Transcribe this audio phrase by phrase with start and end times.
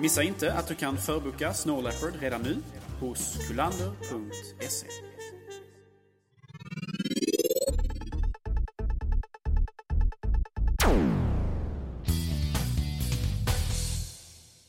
[0.00, 2.56] Missa inte att du kan förboka Snow Leopard redan nu
[3.00, 4.86] hos kulander.se.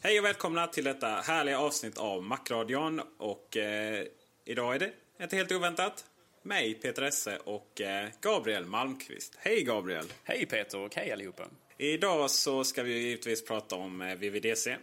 [0.02, 3.02] Hej och välkomna till detta härliga avsnitt av Macradion.
[3.18, 4.06] Och eh,
[4.46, 6.06] idag är det, inte helt oväntat,
[6.44, 9.36] mig Peter Esse och eh, Gabriel Malmqvist.
[9.38, 10.06] Hej Gabriel!
[10.24, 11.44] Hej Peter och hej allihopa!
[11.78, 14.78] Idag så ska vi givetvis prata om eh, VVDC.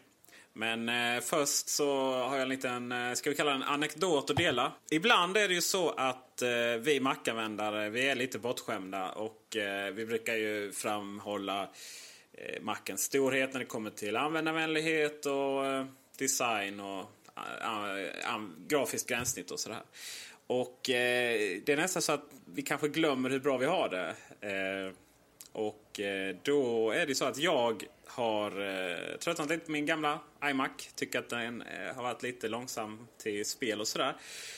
[0.58, 4.36] Men eh, först så har jag en liten, eh, ska vi kalla den anekdot att
[4.36, 4.72] dela.
[4.91, 6.48] Ibland är det ju så att eh,
[6.80, 11.68] vi Mac-användare, vi är lite bortskämda och eh, vi brukar ju framhålla
[12.32, 15.86] eh, Macens storhet när det kommer till användarvänlighet och eh,
[16.18, 17.10] design och
[17.62, 19.82] eh, grafiskt gränssnitt och sådär.
[20.47, 22.24] Och eh, det är nästan så att
[22.54, 24.14] vi kanske glömmer hur bra vi har det.
[24.48, 24.92] Eh,
[25.52, 27.84] och eh, då är det så att jag
[28.18, 30.70] har eh, tröttnat lite på min gamla iMac.
[30.94, 34.14] Tycker att den eh, har varit lite långsam till spel och sådär.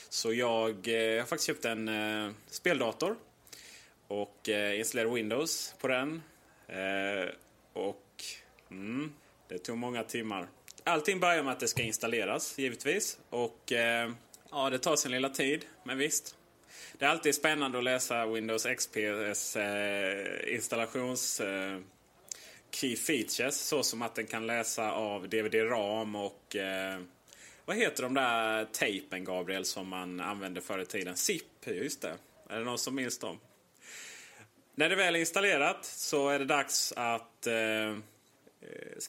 [0.09, 3.15] Så jag eh, har faktiskt köpt en eh, speldator.
[4.07, 6.21] Och eh, installerat Windows på den.
[6.67, 7.29] Eh,
[7.73, 8.23] och
[8.71, 9.13] mm,
[9.47, 10.47] det tog många timmar.
[10.83, 13.19] Allting börjar med att det ska installeras givetvis.
[13.29, 14.11] Och eh,
[14.51, 15.65] ja, det tar sin lilla tid.
[15.83, 16.35] Men visst,
[16.97, 21.79] det är alltid spännande att läsa Windows XPs eh, installations eh,
[22.71, 23.55] key features.
[23.55, 27.01] Så som att den kan läsa av DVD-ram och eh,
[27.65, 31.17] vad heter de där tejpen Gabriel som man använde förr i tiden?
[31.17, 32.15] ZIP, just det.
[32.49, 33.39] Är det någon som minns dem?
[34.75, 37.97] När det väl är installerat så är det dags att eh, eh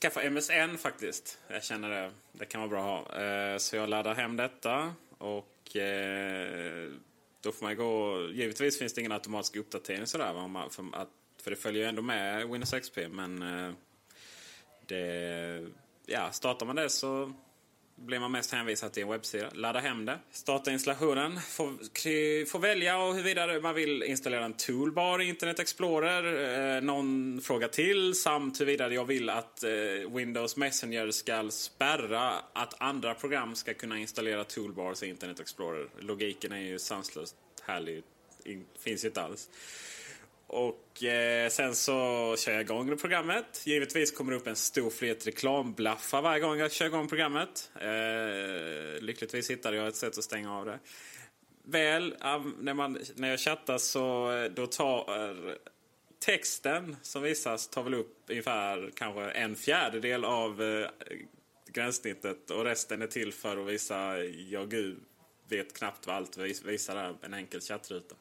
[0.00, 1.38] skaffa MSN faktiskt.
[1.48, 2.12] Jag känner det.
[2.32, 3.22] Det kan vara bra att ha.
[3.22, 6.90] Eh, så jag laddar hem detta och eh,
[7.40, 8.28] då får man gå...
[8.32, 10.68] Givetvis finns det ingen automatisk uppdatering sådär.
[10.70, 11.08] För, att,
[11.42, 12.98] för det följer ju ändå med Windows XP.
[13.10, 13.74] Men eh,
[14.86, 15.66] det...
[16.06, 17.32] Ja, startar man det så
[17.96, 19.50] blir man mest hänvisad till en webbsida.
[19.54, 20.18] Ladda hem det.
[20.30, 21.40] Starta installationen.
[21.40, 21.78] Få,
[22.46, 26.76] få välja huruvida man vill installera en toolbar i Internet Explorer.
[26.76, 29.70] Eh, någon fråga till samt huruvida jag vill att eh,
[30.14, 35.88] Windows Messenger ska spärra att andra program ska kunna installera toolbars i Internet Explorer.
[36.00, 38.02] Logiken är ju sanslöst härlig.
[38.44, 39.48] In, finns ju inte alls.
[40.52, 41.92] Och eh, sen så
[42.38, 43.62] kör jag igång programmet.
[43.64, 47.70] Givetvis kommer det upp en stor flet reklamblaffar varje gång jag kör igång programmet.
[47.80, 50.78] Eh, lyckligtvis hittade jag ett sätt att stänga av det.
[51.64, 52.14] Väl,
[52.60, 55.54] när, man, när jag chattar så eh, då tar eh,
[56.24, 60.88] texten som visas tar väl upp ungefär kanske en fjärdedel av eh,
[61.72, 64.98] gränssnittet och resten är till för att visa, ja gud
[65.48, 68.14] vet knappt vad allt visar där, en enkel chattruta.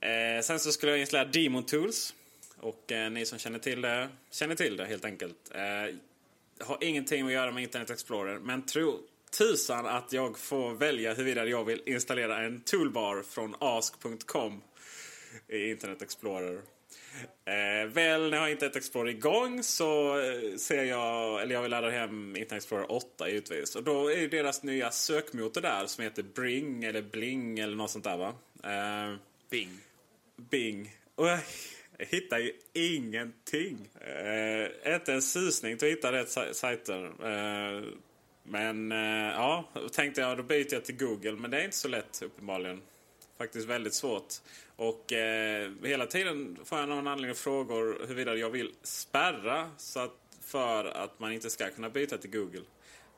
[0.00, 2.14] Eh, sen så skulle jag installera Demon Tools.
[2.56, 5.50] Och eh, ni som känner till det, känner till det helt enkelt.
[5.54, 5.94] Eh,
[6.66, 8.38] har ingenting att göra med Internet Explorer.
[8.38, 8.98] Men tro
[9.38, 14.62] tusan att jag får välja huruvida jag vill installera en toolbar från ask.com
[15.48, 16.60] i Internet Explorer.
[17.44, 21.70] Eh, väl när jag har Internet Explorer igång så eh, ser jag, eller jag vill
[21.70, 23.76] ladda hem Internet Explorer 8 givetvis.
[23.76, 27.90] Och då är ju deras nya sökmotor där som heter Bring eller Bling eller något
[27.90, 28.34] sånt där va?
[28.64, 29.16] Eh,
[29.50, 29.78] Bing.
[30.50, 30.94] Bing.
[31.14, 31.40] Och jag
[31.98, 33.88] hittar ju ingenting.
[34.00, 37.04] Eh, inte en susning till att hitta rätt sajter.
[37.04, 37.82] Eh,
[38.42, 41.32] men eh, ja, då tänkte jag då byter jag till Google.
[41.32, 42.82] Men det är inte så lätt uppenbarligen.
[43.38, 44.34] Faktiskt väldigt svårt.
[44.76, 50.16] Och eh, hela tiden får jag någon anledning frågor huruvida jag vill spärra så att,
[50.40, 52.62] för att man inte ska kunna byta till Google.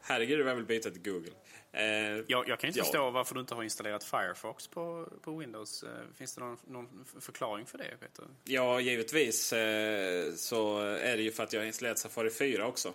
[0.01, 1.33] Herregud, jag vill byta till Google.
[1.73, 1.83] Eh,
[2.27, 2.85] Jag, jag kan inte ja.
[2.85, 5.83] förstå varför du inte har installerat Firefox på, på Windows.
[5.83, 5.89] Eh,
[6.19, 8.25] Finns det någon, någon förklaring för det, Peter?
[8.45, 12.93] Ja, givetvis eh, så är det ju för att jag har installerat Safari 4 också.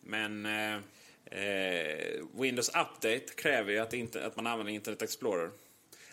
[0.00, 0.74] Men eh,
[1.40, 5.50] eh, Windows Update kräver ju att, inte, att man använder Internet Explorer.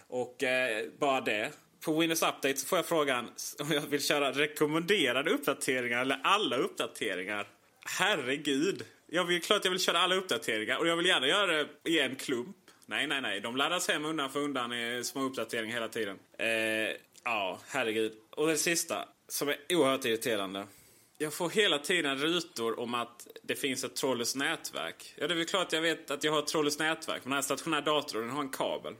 [0.08, 1.52] Och eh, bara det.
[1.86, 3.30] På Windows Update så får jag frågan
[3.60, 7.48] om jag vill köra rekommenderade uppdateringar eller alla uppdateringar.
[8.00, 8.86] Herregud!
[9.14, 12.00] Jag vill klart jag vill köra alla uppdateringar och jag vill gärna göra det i
[12.00, 12.58] en klump.
[12.86, 13.40] Nej, nej, nej.
[13.42, 16.20] De laddas hem undan för undan i små uppdateringar hela tiden.
[16.38, 16.48] Eh,
[17.24, 18.14] ja, herregud.
[18.30, 20.68] Och det sista, som är oerhört irriterande.
[21.18, 25.14] Jag får hela tiden rutor om att det finns ett trådlöst nätverk.
[25.18, 27.22] Ja, det är väl klart jag vet att jag har ett trådlöst nätverk.
[27.24, 28.96] Men den här stationära datorn den har en kabel.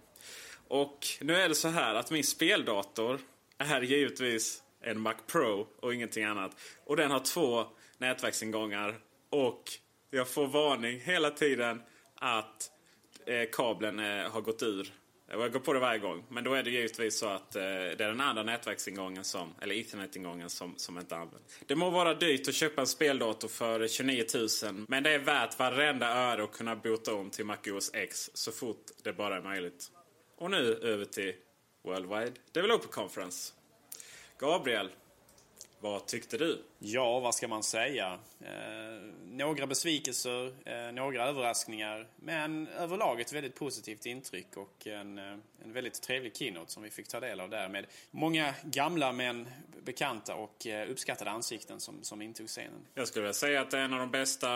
[0.68, 3.20] Och nu är det så här att min speldator
[3.58, 6.56] är givetvis en Mac Pro och ingenting annat.
[6.86, 7.66] Och den har två
[7.98, 9.00] nätverksingångar.
[9.30, 9.64] Och
[10.12, 11.82] jag får varning hela tiden
[12.16, 12.72] att
[13.26, 14.94] eh, kabeln eh, har gått ur.
[15.28, 16.24] Jag går på det varje gång.
[16.30, 19.76] Men då är det givetvis så att eh, det är den andra nätverksingången, som, eller
[19.76, 21.60] internetingången, som, som inte används.
[21.66, 24.26] Det må vara dyrt att köpa en speldator för 29
[24.64, 24.86] 000.
[24.88, 28.86] Men det är värt varenda öre att kunna bota om till MacOS X så fort
[29.04, 29.92] det bara är möjligt.
[30.38, 31.34] Och nu över till
[31.84, 33.54] Worldwide Developer Conference.
[34.40, 34.90] Gabriel,
[35.80, 36.64] vad tyckte du?
[36.84, 38.20] Ja, vad ska man säga?
[38.40, 42.08] Eh, några besvikelser, eh, några överraskningar.
[42.16, 46.90] Men överlag ett väldigt positivt intryck och en, eh, en väldigt trevlig keynote som vi
[46.90, 49.48] fick ta del av där med många gamla men
[49.86, 52.86] bekanta och eh, uppskattade ansikten som, som intog scenen.
[52.94, 54.48] Jag skulle vilja säga att det är en av de bästa,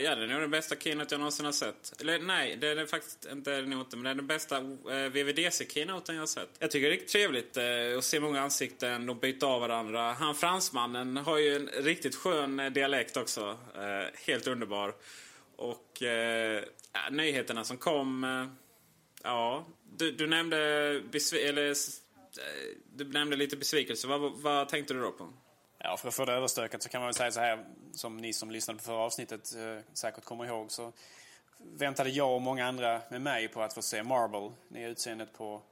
[0.00, 2.00] ja det är nog den bästa keynote jag någonsin har sett.
[2.00, 4.26] Eller nej, det är det faktiskt inte, det är nog inte, men det är den
[4.26, 6.48] bästa eh, VVDC-keynoten jag har sett.
[6.58, 10.12] Jag tycker det är riktigt trevligt eh, att se många ansikten, de byter av varandra.
[10.12, 13.58] Han fransmannen har ju en riktigt skön dialekt också.
[13.74, 14.94] Eh, helt underbar.
[15.56, 16.64] Och eh,
[17.10, 18.46] nyheterna som kom, eh,
[19.22, 19.64] ja,
[19.96, 20.58] du, du nämnde
[21.48, 21.74] eller, eh,
[22.94, 24.08] du nämnde lite besvikelse.
[24.08, 25.28] Vad, vad tänkte du då på?
[25.78, 28.32] Ja, för att få det överstökat så kan man väl säga så här, som ni
[28.32, 30.92] som lyssnade på förra avsnittet eh, säkert kommer ihåg, så
[31.58, 35.62] väntade jag och många andra med mig på att få se Marble, nya utseendet på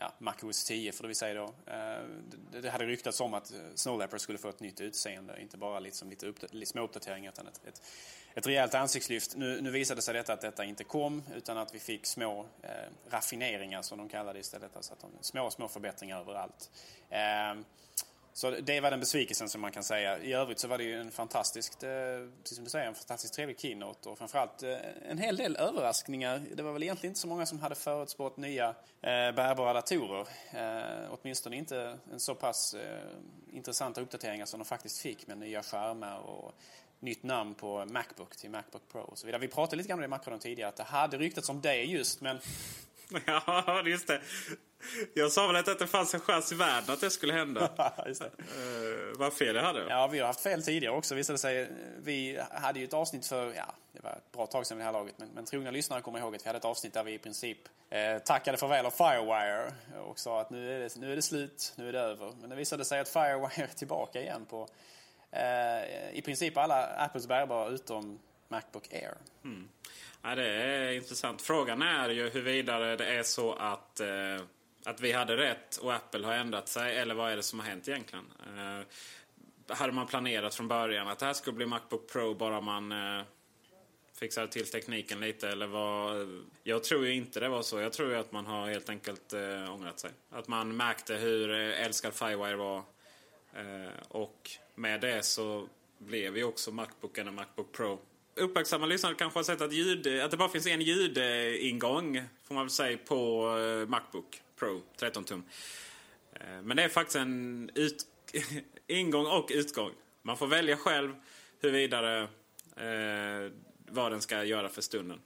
[0.00, 1.72] ja, MacOS 10 får det vill säga då.
[1.72, 2.04] Eh,
[2.52, 5.56] det, det hade ryktats om att eh, Snow Leopard skulle få ett nytt utseende, inte
[5.56, 7.82] bara liksom lite upp, lite små uppdateringar utan ett, ett,
[8.34, 9.36] ett rejält ansiktslyft.
[9.36, 12.70] Nu, nu visade sig detta att detta inte kom utan att vi fick små eh,
[13.10, 14.76] raffineringar som de kallade det istället.
[14.76, 16.70] Alltså att de, små, små förbättringar överallt.
[17.10, 17.54] Eh,
[18.40, 20.18] så det var den besvikelsen som man kan säga.
[20.18, 21.90] I övrigt så var det ju en fantastiskt, eh,
[22.42, 24.76] precis som du säger, en fantastiskt trevlig keynote och framförallt eh,
[25.08, 26.42] en hel del överraskningar.
[26.54, 30.26] Det var väl egentligen inte så många som hade förutspått nya eh, bärbara datorer.
[31.10, 32.76] Åtminstone inte en så pass
[33.52, 36.54] intressanta uppdateringar som de faktiskt fick med nya skärmar och
[37.00, 39.40] nytt namn på Macbook till Macbook Pro och så vidare.
[39.40, 41.82] Vi pratade lite grann om det i Macron tidigare att det hade ryktats om det
[41.82, 42.38] just men
[43.26, 44.20] Ja, just det.
[45.14, 47.70] Jag sa väl att det inte fanns en chans i världen att det skulle hända.
[48.06, 48.22] just.
[48.22, 48.28] Uh,
[49.14, 49.86] vad fel jag hade.
[49.88, 51.70] Ja, vi har haft fel tidigare också visade sig.
[51.98, 54.86] Vi hade ju ett avsnitt för, ja, det var ett bra tag sedan vid det
[54.86, 57.14] här laget, men, men trogna lyssnare kommer ihåg att vi hade ett avsnitt där vi
[57.14, 57.58] i princip
[57.90, 59.72] eh, tackade farväl av Firewire
[60.04, 62.32] och sa att nu är, det, nu är det slut, nu är det över.
[62.40, 64.68] Men det visade sig att Firewire är tillbaka igen på
[65.30, 68.18] eh, i princip alla Apples bärbara utom
[68.48, 69.14] Macbook Air.
[69.44, 69.68] Mm.
[70.22, 71.42] Ja, det är intressant.
[71.42, 74.06] Frågan är ju huruvida det är så att, eh,
[74.84, 76.96] att vi hade rätt och Apple har ändrat sig.
[76.96, 78.24] Eller vad är det som har hänt egentligen?
[78.56, 78.86] Eh,
[79.76, 83.22] hade man planerat från början att det här skulle bli Macbook Pro bara man eh,
[84.14, 85.48] fixade till tekniken lite?
[85.48, 86.28] Eller vad?
[86.62, 87.80] Jag tror ju inte det var så.
[87.80, 90.10] Jag tror ju att man har helt enkelt eh, ångrat sig.
[90.30, 92.82] Att man märkte hur eh, älskad Firewire var.
[93.54, 95.68] Eh, och med det så
[95.98, 97.98] blev ju också Macbooken en Macbook Pro
[98.40, 102.64] uppmärksamma lyssnare kanske har sett att, ljud, att det bara finns en ljudingång får man
[102.64, 105.44] väl säga på eh, Macbook Pro 13 tum.
[106.32, 108.06] Eh, men det är faktiskt en ut,
[108.86, 109.92] ingång och utgång.
[110.22, 111.14] Man får välja själv
[111.60, 112.22] hur vidare
[112.76, 113.52] eh,
[113.88, 115.20] vad den ska göra för stunden.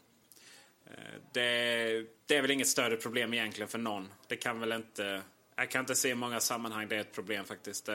[0.86, 4.08] Eh, det, det är väl inget större problem egentligen för någon.
[4.28, 5.22] Det kan väl inte
[5.56, 7.88] Jag kan inte se i många sammanhang det är ett problem faktiskt.
[7.88, 7.94] Eh,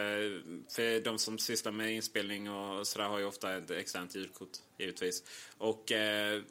[0.75, 5.23] för de som sysslar med inspelning och sådär har ju ofta ett externt ljudkort givetvis.
[5.57, 6.41] Och eh,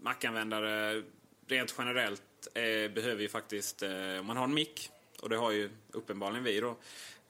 [0.00, 1.02] Mac-användare
[1.46, 5.50] rent generellt eh, behöver ju faktiskt, eh, om man har en mick, och det har
[5.50, 6.76] ju uppenbarligen vi då,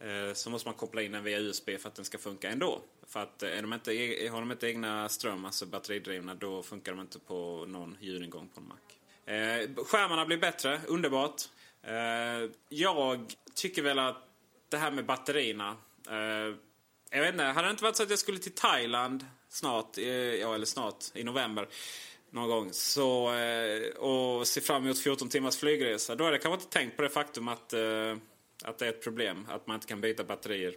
[0.00, 2.80] eh, så måste man koppla in den via USB för att den ska funka ändå.
[3.06, 6.62] För att eh, är de inte, e- har de inte egna ström, alltså batteridrivna, då
[6.62, 8.76] funkar de inte på någon ljudingång på en Mac.
[9.34, 11.42] Eh, skärmarna blir bättre, underbart.
[11.82, 14.16] Eh, jag tycker väl att
[14.68, 15.76] det här med batterierna.
[16.10, 16.56] Eh,
[17.10, 20.04] jag vet inte, hade det inte varit så att jag skulle till Thailand snart, eh,
[20.34, 21.68] ja eller snart, i november
[22.30, 22.72] någon gång.
[22.72, 26.14] Så, eh, och se fram emot 14 timmars flygresa.
[26.14, 28.16] Då hade jag kanske inte tänkt på det faktum att, eh,
[28.64, 29.46] att det är ett problem.
[29.50, 30.74] Att man inte kan byta batterier.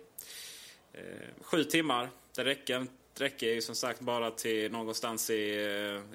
[0.93, 1.01] Eh,
[1.41, 5.53] sju timmar, det räcker, det räcker ju som sagt bara till någonstans i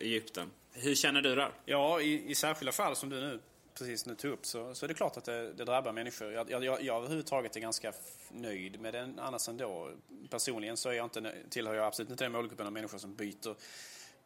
[0.00, 0.50] Egypten.
[0.73, 1.52] Hur känner du där?
[1.64, 3.40] Ja, i, i särskilda fall som du nu
[3.78, 6.33] precis nu tog upp så, så är det klart att det, det drabbar människor.
[6.33, 7.92] Jag, jag, jag överhuvudtaget är ganska
[8.30, 9.90] nöjd med den annars ändå.
[10.30, 13.54] Personligen så är jag inte, tillhör jag absolut inte den målgruppen av människor som byter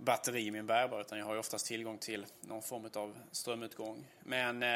[0.05, 4.07] batteri i min bärbar utan jag har ju oftast tillgång till någon form av strömutgång.
[4.23, 4.69] Men eh,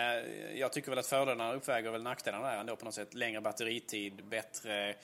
[0.59, 3.15] jag tycker väl att fördelarna uppväger väl nackdelarna där ändå på något sätt.
[3.15, 4.95] Längre batteritid, bättre,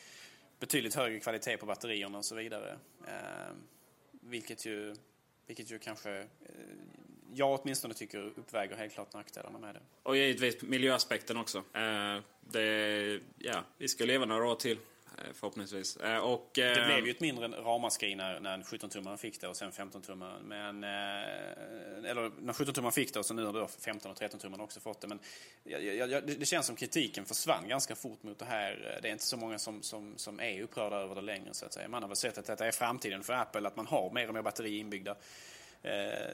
[0.61, 2.79] betydligt högre kvalitet på batterierna och så vidare.
[3.07, 3.55] Eh,
[4.11, 4.95] vilket ju,
[5.47, 6.27] vilket ju kanske eh,
[7.35, 9.81] jag åtminstone tycker uppväger helt klart nackdelarna med det.
[10.03, 11.59] Och givetvis miljöaspekten också.
[11.59, 14.79] Eh, det, ja, vi ska leva några år till.
[15.19, 15.97] Eh, förhoppningsvis.
[15.97, 19.57] Eh, och, det eh, blev ju ett mindre ramaskri när, när 17-tummaren fick det och
[19.57, 20.43] sen 15-tummaren.
[20.43, 20.85] Men,
[22.05, 25.01] eller när 17-tummaren fick det och sen nu har då 15 och 13-tummaren också fått
[25.01, 25.09] det.
[25.09, 25.19] Men
[25.65, 28.99] jag, jag, det känns som kritiken försvann ganska fort mot det här.
[29.03, 31.73] Det är inte så många som, som, som är upprörda över det längre så att
[31.73, 31.89] säga.
[31.89, 34.35] Man har väl sett att detta är framtiden för Apple, att man har mer och
[34.35, 35.17] mer batteri inbyggda.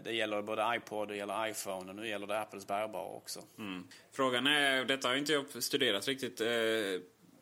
[0.05, 3.41] Det gäller både iPod, det gäller iPhone och nu gäller det Apples bärbara också.
[3.59, 3.87] Mm.
[4.13, 6.41] Frågan är, detta har inte jag studerat riktigt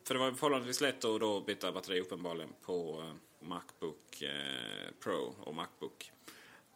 [0.07, 5.35] för det var förhållandevis lätt att då byta batteri uppenbarligen på eh, Macbook eh, Pro
[5.39, 6.11] och Macbook.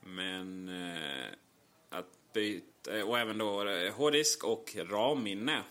[0.02, 1.26] Men eh,
[1.90, 5.64] att byta, eh, och även då eh, hårddisk och RAM-minne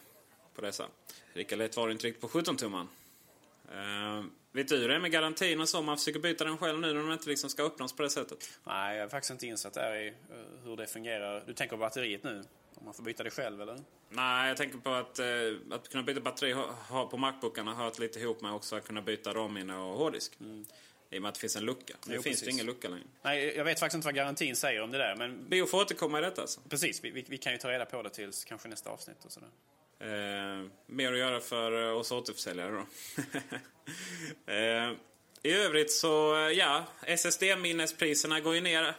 [0.54, 0.86] på dessa.
[1.32, 2.86] Lika lätt var det inte riktigt på 17-tumman.
[3.72, 5.82] Uh, eh, vet du hur det är med garantin och så?
[5.82, 8.58] Man försöker byta den själv nu när den inte liksom ska öppnas på det sättet.
[8.64, 10.14] Nej, jag har faktiskt inte insatt där i
[10.64, 11.44] hur det fungerar.
[11.46, 12.44] Du tänker på batteriet nu?
[12.80, 13.78] Om man får byta det själv eller?
[14.08, 15.26] Nej, jag tänker på att, eh,
[15.70, 19.34] att kunna byta batteri ha, på Macbookarna hör lite ihop med också att kunna byta
[19.34, 20.40] RAM-minne och hårddisk.
[20.40, 20.66] Mm.
[21.10, 21.94] I och med att det finns en lucka.
[22.06, 22.44] Nu jo, finns precis.
[22.44, 23.04] det ingen lucka längre.
[23.22, 25.16] Nej, jag vet faktiskt inte vad garantin säger om det där.
[25.16, 25.48] Men...
[25.48, 26.60] Bio får återkomma i detta alltså.
[26.68, 29.32] Precis, vi, vi, vi, kan ju ta reda på det tills kanske nästa avsnitt och
[29.32, 29.48] sådär.
[29.98, 32.86] Eh, mer att göra för eh, oss återförsäljare då.
[34.52, 34.92] eh,
[35.42, 38.94] I övrigt så, eh, ja, SSD-minnespriserna går ju ner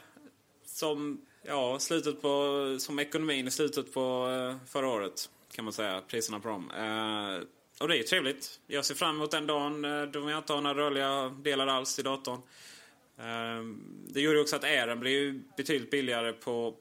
[0.66, 5.30] som ja, slutet på, som ekonomin i slutet på eh, förra året.
[5.56, 6.72] Kan man säga, priserna på dem.
[6.72, 7.48] Eh,
[7.80, 8.60] och det är trevligt.
[8.68, 12.00] Jag ser fram emot den dagen eh, då jag inte har några rörliga delar alls
[12.00, 12.42] i datorn.
[13.18, 13.64] Eh,
[14.08, 16.76] det gjorde också att Airen blev betydligt billigare på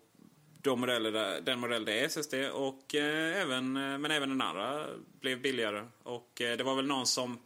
[0.63, 2.35] de modeller där, den modell det är SSD.
[2.53, 4.87] Och, även, men även den andra
[5.21, 5.87] blev billigare.
[6.03, 7.39] Och det var väl någon som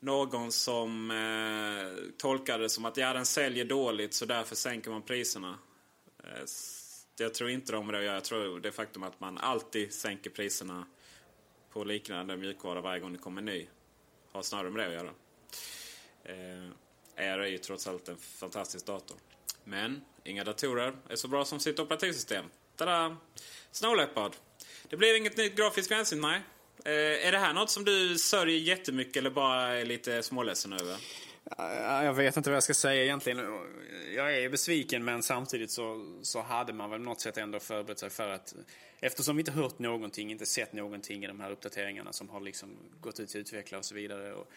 [0.00, 5.02] någon som eh, tolkade det som att ja, den säljer dåligt så därför sänker man
[5.02, 5.58] priserna.
[6.28, 6.44] Eh,
[7.18, 8.04] jag tror inte de det.
[8.04, 10.86] Jag tror det faktum att man alltid sänker priserna
[11.70, 13.68] på liknande mjukvara varje gång det kommer ny
[14.32, 15.12] har snarare med det att göra.
[16.24, 16.70] Eh,
[17.16, 19.16] Air är ju trots allt en fantastisk dator.
[19.64, 22.44] Men inga datorer är så bra som sitt operativsystem.
[22.76, 23.16] Tada!
[23.70, 24.32] Snow Leopard.
[24.88, 26.40] Det blir inget nytt grafiskt gränssnitt, nej.
[26.84, 30.96] Eh, är det här något som du sörjer jättemycket eller bara är lite småledsen över?
[31.56, 33.38] Jag vet inte vad jag ska säga egentligen.
[34.16, 38.10] Jag är besviken men samtidigt så, så hade man väl något sätt ändå förberett sig
[38.10, 38.54] för att
[39.00, 42.76] eftersom vi inte hört någonting, inte sett någonting i de här uppdateringarna som har liksom
[43.00, 44.34] gått ut till utvecklare och så vidare.
[44.34, 44.52] Och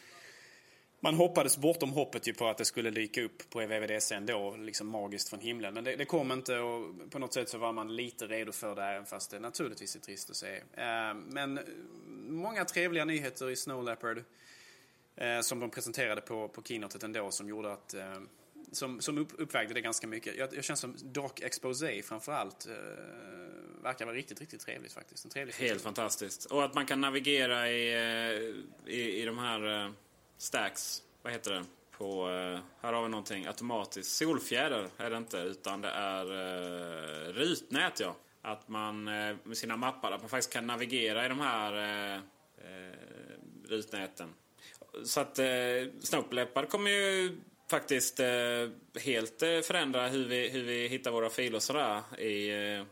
[0.99, 4.87] man hoppades bortom hoppet ju på att det skulle dyka upp på VVDC ändå, liksom
[4.87, 5.73] magiskt från himlen.
[5.73, 8.75] Men det, det, kom inte och på något sätt så var man lite redo för
[8.75, 10.55] det även fast det naturligtvis är trist att se.
[10.55, 11.59] Eh, men
[12.27, 14.23] många trevliga nyheter i Snow Leopard.
[15.21, 18.19] Eh, som de presenterade på, på keynotet ändå som gjorde att eh,
[18.71, 20.35] som, som upp, uppvägde det ganska mycket.
[20.35, 22.73] Jag, jag känns som Doc Exposé framförallt eh,
[23.83, 25.25] verkar vara riktigt, riktigt trevligt faktiskt.
[25.25, 26.45] En trevlig Helt fantastiskt.
[26.45, 29.93] Och att man kan navigera i, eh, i, i de här
[30.37, 31.63] stacks, vad heter det?
[31.97, 32.27] På,
[32.81, 34.15] här har vi någonting automatiskt.
[34.15, 38.15] Solfjäder är det inte, utan det är eh, rutnät ja.
[38.41, 41.73] Att man med sina mappar, att man faktiskt kan navigera i de här
[42.15, 42.21] eh,
[43.67, 44.33] rutnäten
[45.03, 45.45] så att eh,
[45.99, 47.37] Snowpleppar kommer ju
[47.69, 48.69] faktiskt eh,
[49.01, 52.85] helt eh, förändra hur vi, hur vi hittar våra filer sådär i, eh,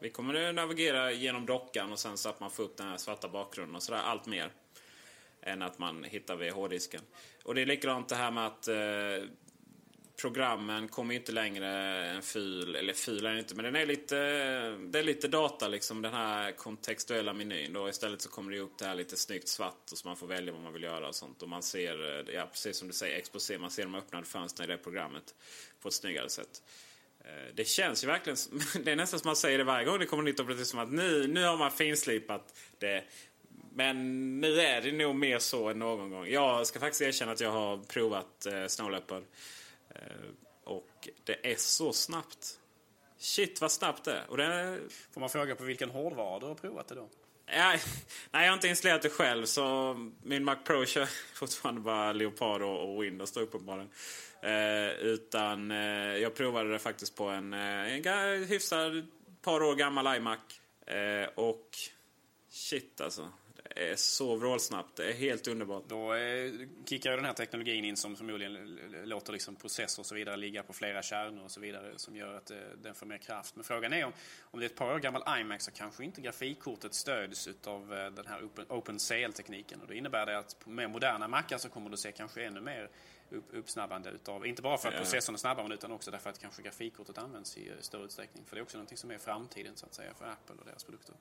[0.00, 2.96] Vi kommer att navigera genom dockan och sen så att man får upp den här
[2.96, 4.00] svarta bakgrunden och sådär.
[4.00, 4.52] Allt mer
[5.42, 7.00] än att man hittar vid hårddisken.
[7.44, 9.28] Och det är likadant det här med att eh,
[10.22, 11.68] programmen kommer inte längre
[12.06, 14.16] en fil, eller fil är inte, men den är lite,
[14.80, 17.72] det är lite data liksom, den här kontextuella menyn.
[17.72, 20.26] Då istället så kommer det upp det här lite snyggt svart och så man får
[20.26, 21.42] välja vad man vill göra och sånt.
[21.42, 24.70] Och man ser, eh, ja precis som du säger, exposé, man ser de öppnade fönstren
[24.70, 25.34] i det programmet
[25.80, 26.62] på ett snyggare sätt.
[27.24, 28.38] Eh, det känns ju verkligen,
[28.84, 30.92] det är nästan som man säger det varje gång det kommer nytt operativ som att
[30.92, 33.04] nu, nu har man finslipat det.
[33.74, 36.26] Men nu är det nog mer så än någon gång.
[36.26, 39.22] Jag ska faktiskt erkänna att jag har provat eh, Snow Leopard.
[39.94, 40.28] Eh,
[40.64, 42.58] och det är så snabbt.
[43.18, 44.30] Shit vad snabbt det är.
[44.30, 44.78] Och det
[45.12, 47.08] Får man fråga på vilken hårdvara du har provat det då?
[47.46, 47.80] Nej,
[48.32, 53.02] jag har inte installerat det själv så min Mac Pro kör fortfarande bara Leopard och,
[53.02, 53.90] Windows då uppenbarligen.
[54.42, 59.06] Eh, utan eh, jag provade det faktiskt på en, en hyfsad
[59.42, 60.38] par år gammal iMac.
[60.86, 61.68] Eh, och
[62.50, 63.28] shit alltså
[63.76, 64.96] är så vrålsnabbt.
[64.96, 65.84] Det är helt underbart.
[65.88, 66.52] Då eh,
[66.86, 70.72] kickar den här teknologin in som förmodligen låter liksom processor och så vidare ligga på
[70.72, 73.56] flera kärnor och så vidare som gör att eh, den får mer kraft.
[73.56, 74.12] Men frågan är om,
[74.42, 78.10] om det är ett par år gammal iMac så kanske inte grafikkortet stöds av eh,
[78.10, 79.80] den här Open, OpenCL-tekniken.
[79.80, 82.60] Och det innebär det att på mer moderna Macar så kommer du se kanske ännu
[82.60, 82.90] mer
[83.30, 86.62] upp, uppsnabbande utav, inte bara för att processorn är snabbare utan också därför att kanske
[86.62, 88.44] grafikkortet används i större utsträckning.
[88.44, 90.84] För det är också någonting som är framtiden så att säga för Apple och deras
[90.84, 91.14] produkter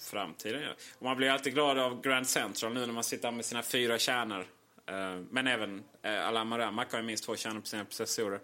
[0.00, 0.62] framtiden.
[0.62, 0.70] Ja.
[0.98, 3.98] Och man blir alltid glad av Grand Central nu när man sitter med sina fyra
[3.98, 4.46] kärnor.
[4.86, 8.40] Eh, men även eh, alla andra Mac har ju minst två kärnor på sina processorer.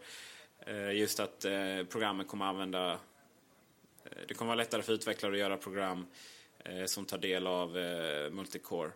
[0.67, 2.99] Eh, just att eh, programmen kommer att använda...
[4.29, 6.07] Det kommer vara lättare för utvecklare att göra program
[6.87, 7.71] som tar del av
[8.31, 8.91] multicore.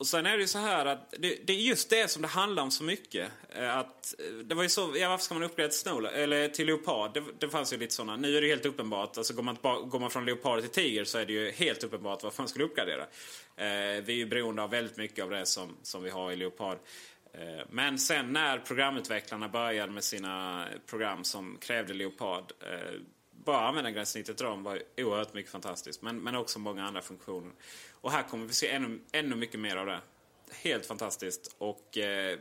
[0.00, 2.28] Och sen är det ju så här att det, det, är just det som det
[2.28, 3.30] handlar om så mycket.
[3.48, 6.48] Eh, att, eh, det var ju så, ja, varför ska man uppgradera till Snow, eller
[6.48, 7.14] till Leopard?
[7.14, 8.16] Det, det fanns ju lite sådana.
[8.16, 9.18] Nu är det helt uppenbart.
[9.18, 12.22] Alltså går man, går man från Leopard till Tiger så är det ju helt uppenbart
[12.22, 13.02] varför man skulle uppgradera.
[13.56, 16.36] Eh, vi är ju beroende av väldigt mycket av det som, som vi har i
[16.36, 16.78] Leopard.
[17.34, 23.00] Eh, men sen när programutvecklarna började med sina program som krävde Leopard eh,
[23.50, 26.02] bara användargränssnittet RAM var oerhört mycket fantastiskt.
[26.02, 27.52] Men, men också många andra funktioner.
[28.00, 30.00] Och här kommer vi se ännu, ännu mycket mer av det.
[30.52, 31.54] Helt fantastiskt.
[31.58, 32.38] Och eh,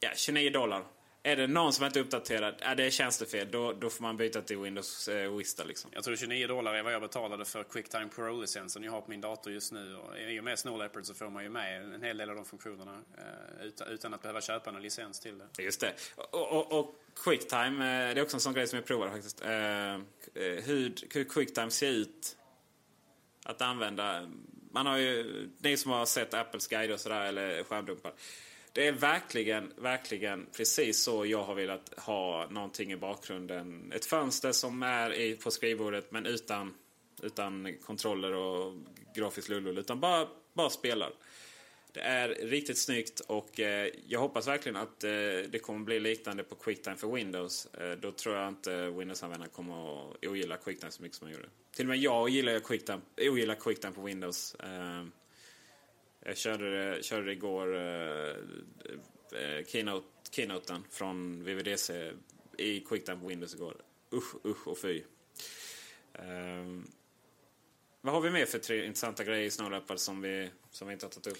[0.00, 0.84] ja, 29 dollar.
[1.24, 3.50] Är det någon som inte är uppdaterad, ja, det är tjänstefel.
[3.50, 5.64] Då, då får man byta till Windows eh, Vista.
[5.64, 5.90] Liksom.
[5.94, 9.20] Jag tror 29 dollar är vad jag betalade för Quicktime Pro-licensen jag har på min
[9.20, 9.96] dator just nu.
[9.96, 12.36] Och I och med Snow Leopard så får man ju med en hel del av
[12.36, 15.62] de funktionerna eh, utan, utan, att behöva köpa någon licens till det.
[15.62, 15.94] Just det.
[16.16, 19.42] Och, och, och Quicktime, eh, det är också en sån grej som jag provade faktiskt.
[19.44, 19.98] Eh, eh
[20.34, 22.36] hur, hur Quicktime ser ut
[23.44, 24.28] att använda
[24.72, 28.12] man har ju, ni som har sett Apples guide och sådär, eller skärmdumpar.
[28.74, 33.92] Det är verkligen, verkligen precis så jag har velat ha någonting i bakgrunden.
[33.94, 36.74] Ett fönster som är på skrivbordet men utan,
[37.22, 38.74] utan kontroller och
[39.14, 39.78] grafisk lullul.
[39.78, 41.12] Utan bara, bara spelar.
[41.92, 45.10] Det är riktigt snyggt och eh, jag hoppas verkligen att eh,
[45.48, 47.66] det kommer bli liknande på Quicktime för Windows.
[47.66, 51.48] Eh, då tror jag inte Windows-användarna kommer att ogilla Quicktime så mycket som man gjorde.
[51.72, 54.54] Till och med jag ogillar Quicktime, ogillar Quicktime på Windows.
[54.54, 55.04] Eh,
[56.24, 58.36] jag körde det, körde igår, eh,
[59.40, 62.12] eh, keynote, keynoten från VVDC
[62.58, 63.76] i Quicktime på Windows igår.
[64.12, 65.02] Usch, usch och fy.
[66.14, 66.86] Ehm,
[68.00, 71.06] vad har vi mer för tre intressanta grejer i Snowlappar som vi, som vi inte
[71.06, 71.38] har tagit upp?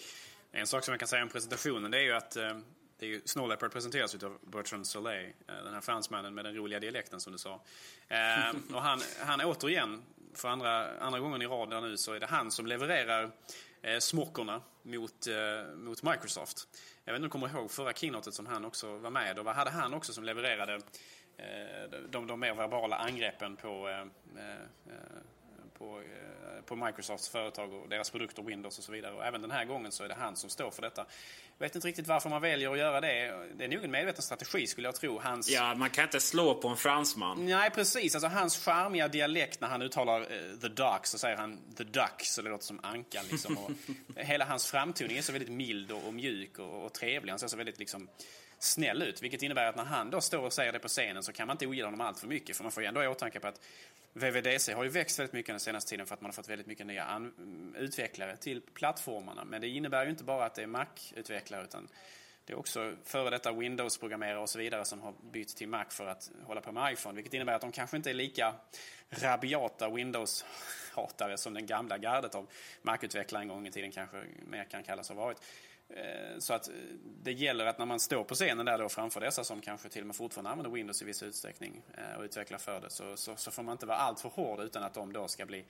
[0.52, 2.58] En sak som jag kan säga om presentationen det är ju att eh,
[2.98, 6.54] det är ju, Snow Leopard presenteras av Bertrand Soleil, eh, den här fransmannen med den
[6.54, 7.60] roliga dialekten som du sa.
[8.08, 10.02] Eh, och han, han återigen,
[10.34, 13.30] för andra, andra gången i rad nu, så är det han som levererar
[13.82, 16.68] Eh, smockorna mot, eh, mot Microsoft.
[17.04, 19.44] Jag vet inte om du kommer ihåg förra keynotet som han också var med och
[19.44, 20.74] vad hade han också som levererade
[21.36, 23.88] eh, de, de mer verbala angreppen på
[25.82, 29.14] på, eh, på Microsofts företag och deras produkter, Windows och så vidare.
[29.14, 31.06] Och även den här gången så är det han som står för detta.
[31.58, 33.48] Jag vet inte riktigt varför man väljer att göra det.
[33.54, 35.18] Det är nog en medveten strategi skulle jag tro.
[35.18, 35.50] Hans...
[35.50, 37.46] Ja, man kan inte slå på en fransman.
[37.46, 38.14] Nej, precis.
[38.14, 42.22] Alltså hans charmiga dialekt när han uttalar uh, the duck så säger han the duck
[42.22, 43.58] så det låter som ankan liksom.
[43.58, 43.70] Och
[44.16, 47.32] hela hans framtoning är så väldigt mild och, och mjuk och, och trevlig.
[47.32, 48.08] Han ser så väldigt liksom
[48.62, 49.22] snäll ut.
[49.22, 51.54] Vilket innebär att när han då står och säger det på scenen så kan man
[51.54, 52.56] inte ogilla honom allt för mycket.
[52.56, 53.60] För man får ju ändå i åtanke på att
[54.12, 56.66] VVDC har ju växt väldigt mycket den senaste tiden för att man har fått väldigt
[56.66, 57.30] mycket nya
[57.76, 59.44] utvecklare till plattformarna.
[59.44, 61.88] Men det innebär ju inte bara att det är Mac-utvecklare utan
[62.44, 66.06] det är också före detta Windows-programmerare och så vidare som har bytt till Mac för
[66.06, 67.16] att hålla på med iPhone.
[67.16, 68.54] Vilket innebär att de kanske inte är lika
[69.10, 72.46] rabiata Windows-hatare som den gamla gardet av
[72.82, 75.38] Mac-utvecklare en gång i tiden kanske mer kan kallas ha varit.
[75.96, 76.74] Eh, så att eh,
[77.22, 80.00] det gäller att när man står på scenen där då framför dessa som kanske till
[80.00, 83.36] och med fortfarande använder Windows i viss utsträckning eh, och utvecklar för det så, så,
[83.36, 85.64] så får man inte vara alltför hård utan att de då ska bli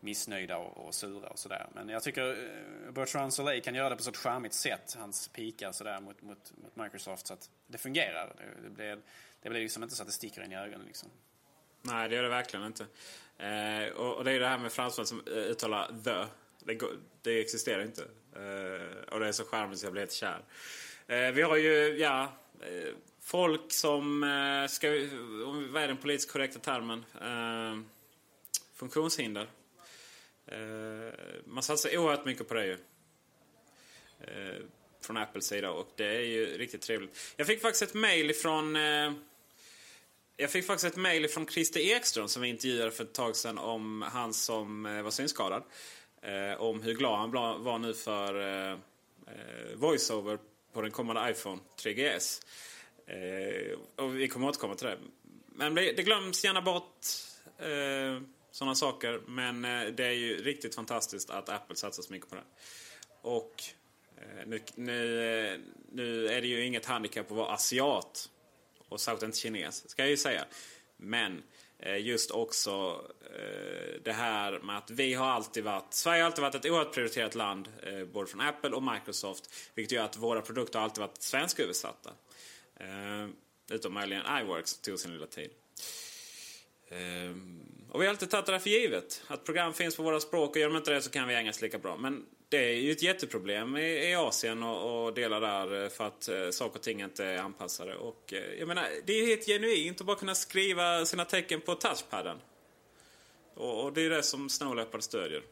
[0.00, 1.66] missnöjda och, och sura och sådär.
[1.74, 2.50] Men jag tycker
[2.92, 4.96] Bertrand Soleil kan göra det på ett charmigt sätt.
[4.98, 8.32] Hans pikar sådär mot, mot, mot Microsoft så att det fungerar.
[8.36, 8.98] Det, det, blir,
[9.42, 11.08] det blir liksom inte så att det sticker in i ögonen liksom.
[11.82, 12.86] Nej, det gör det verkligen inte.
[13.38, 16.26] Eh, och, och, det är det här med fransmän som uttalar the.
[16.64, 16.80] Det,
[17.22, 18.02] det existerar inte.
[18.36, 20.44] Eh, och det är så charmigt så jag blir helt kär.
[21.06, 24.22] Eh, vi har ju, ja, eh, folk som
[24.70, 24.88] ska,
[25.70, 27.04] vad är den politiskt korrekta termen?
[28.74, 29.46] funktionshinder.
[31.44, 32.78] man satsar oerhört mycket på det ju.
[35.00, 37.34] från Apples sida och det är ju riktigt trevligt.
[37.36, 38.76] Jag fick faktiskt ett mail ifrån
[40.36, 43.58] jag fick faktiskt ett mail från Christer Ekström som vi intervjuade för ett tag sedan
[43.58, 45.62] om han som var synskadad.
[46.22, 47.30] Eh, om hur glad han
[47.64, 48.72] var nu för eh,
[49.26, 50.38] eh, voiceover
[50.72, 52.42] på den kommande iPhone 3GS.
[53.06, 54.98] Eh, och vi kommer återkomma till det.
[55.46, 57.06] Men det, det glöms gärna bort
[57.58, 59.20] eh, sådana saker.
[59.26, 62.44] Men eh, det är ju riktigt fantastiskt att Apple satsar så mycket på det.
[63.22, 63.62] Och
[64.16, 65.58] eh, nu, nu, eh,
[65.92, 68.30] nu är det ju inget handikapp att vara asiat.
[68.88, 70.44] Och särskilt inte kines, ska jag ju säga.
[70.96, 76.22] Men Eh, Eh, just också eh, det här med att vi har alltid varit, Sverige
[76.22, 79.54] har alltid varit ett oerhört prioriterat land, eh, både från Apple och Microsoft.
[79.74, 82.10] Vilket gör att våra produkter har alltid varit svensköversatta.
[83.70, 85.50] Utom möjligen iWorks som tog sin lilla tid.
[87.90, 89.22] Och vi har alltid tagit det där för givet.
[89.26, 91.64] Att program finns på våra språk och gör de inte det så kan vi engelska
[91.64, 91.96] lika bra.
[91.96, 96.06] Men det är ju ett jätteproblem i, i Asien och, och, delar där eh, för
[96.06, 97.96] att eh, saker och ting inte är anpassade.
[97.96, 101.60] Och eh, jag menar, det är ju helt genuint att bara kunna skriva sina tecken
[101.60, 102.36] på touchpadden.
[103.54, 105.42] Och, och det är det som Snow Leopard stödjer.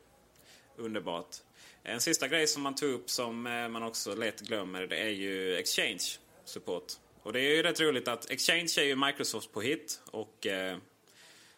[0.76, 1.36] Underbart.
[1.82, 5.10] En sista grej som man tog upp som eh, man också lätt glömmer det är
[5.10, 6.92] ju Exchange support.
[7.22, 10.76] Och det är ju rätt roligt att Exchange är ju Microsoft på hit och eh,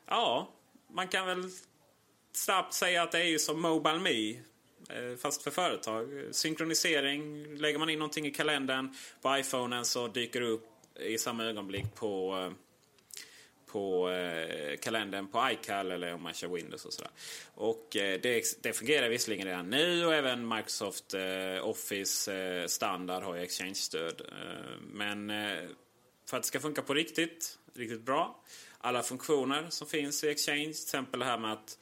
[0.07, 0.48] ja,
[0.90, 1.50] man kan väl
[2.33, 4.51] snabbt säga att det är ju som Mobile Me
[4.96, 6.24] Eh, fast för företag.
[6.31, 10.68] Synkronisering, lägger man in någonting i kalendern på iPhonen så dyker det upp
[11.00, 12.52] i samma ögonblick på, eh,
[13.66, 17.11] på eh, kalendern på iCal eller om man kör Windows och sådär.
[17.55, 21.14] Och eh, det, det fungerar visserligen redan nu och även Microsoft
[21.62, 24.22] Office standard har ju Exchange-stöd.
[24.81, 25.28] Men
[26.26, 28.40] för att det ska funka på riktigt, riktigt bra.
[28.78, 31.78] Alla funktioner som finns i Exchange, till exempel det här med att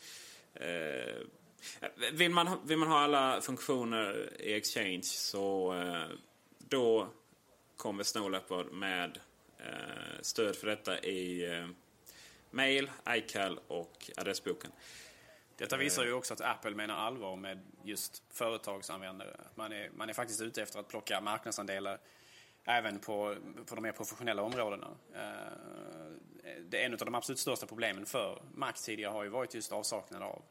[2.13, 6.17] vill man, vill man ha alla funktioner i Exchange så eh,
[6.59, 7.09] då
[7.77, 9.19] kommer Snow Leopard med
[9.59, 11.69] eh, stöd för detta i eh,
[12.51, 14.71] Mail, iCal och adressboken.
[15.57, 19.37] Detta visar ju också att Apple menar allvar med just företagsanvändare.
[19.55, 21.99] Man är, man är faktiskt ute efter att plocka marknadsandelar
[22.65, 24.89] även på, på de mer professionella områdena.
[26.61, 29.73] Det är en av de absolut största problemen för Mac tidigare har ju varit just
[29.73, 30.43] avsaknad av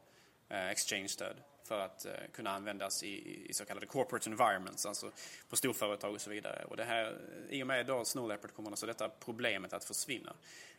[0.50, 5.10] Eh, exchange-stöd för att eh, kunna användas i, i så kallade corporate environments, alltså
[5.48, 6.64] på storföretag och så vidare.
[6.64, 7.04] Och det här,
[7.48, 10.34] eh, I och med då Snow Leopard kommer alltså detta problemet att försvinna.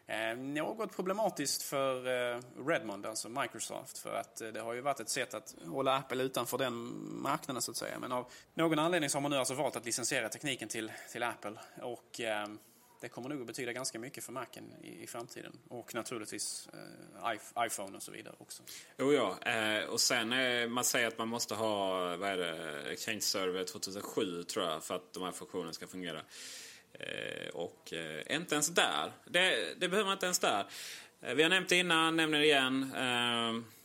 [0.08, 5.00] Eh, något problematiskt för eh, Redmond, alltså Microsoft, för att eh, det har ju varit
[5.00, 6.74] ett sätt att hålla Apple utanför den
[7.22, 8.00] marknaden så att säga.
[8.00, 11.24] Men av någon anledning så har man nu alltså valt att licensiera tekniken till, till
[11.24, 12.48] Apple och eh,
[13.02, 15.60] det kommer nog att betyda ganska mycket för Macen i, i framtiden.
[15.70, 18.64] Och naturligtvis eh, iPhone och så vidare också.
[18.98, 19.52] Jo, ja.
[19.52, 23.64] Eh, och sen eh, man säger att man måste ha vad är det, Exchange Server
[23.64, 26.22] 2007 tror jag för att de här funktionerna ska fungera.
[26.94, 29.12] Eh, och eh, inte ens där.
[29.26, 30.66] Det, det behöver man inte ens där.
[31.22, 32.94] Eh, vi har nämnt det innan, nämner det igen.
[32.96, 33.81] Eh,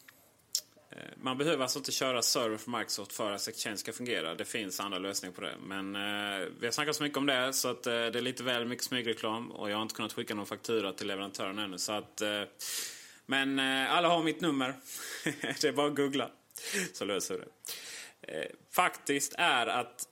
[0.97, 4.35] Eh, man behöver alltså inte köra server för Microsoft för att Exchange ska fungera.
[4.35, 5.55] Det finns andra lösningar på det.
[5.67, 8.43] Men eh, vi har snackat så mycket om det så att eh, det är lite
[8.43, 9.51] väl mycket smygreklam.
[9.51, 11.79] Och jag har inte kunnat skicka någon faktura till leverantören ännu.
[11.79, 12.43] Så att, eh,
[13.27, 14.75] men eh, alla har mitt nummer.
[15.61, 16.31] det är bara att googla
[16.93, 17.47] så löser det.
[18.33, 20.09] Eh, faktiskt är att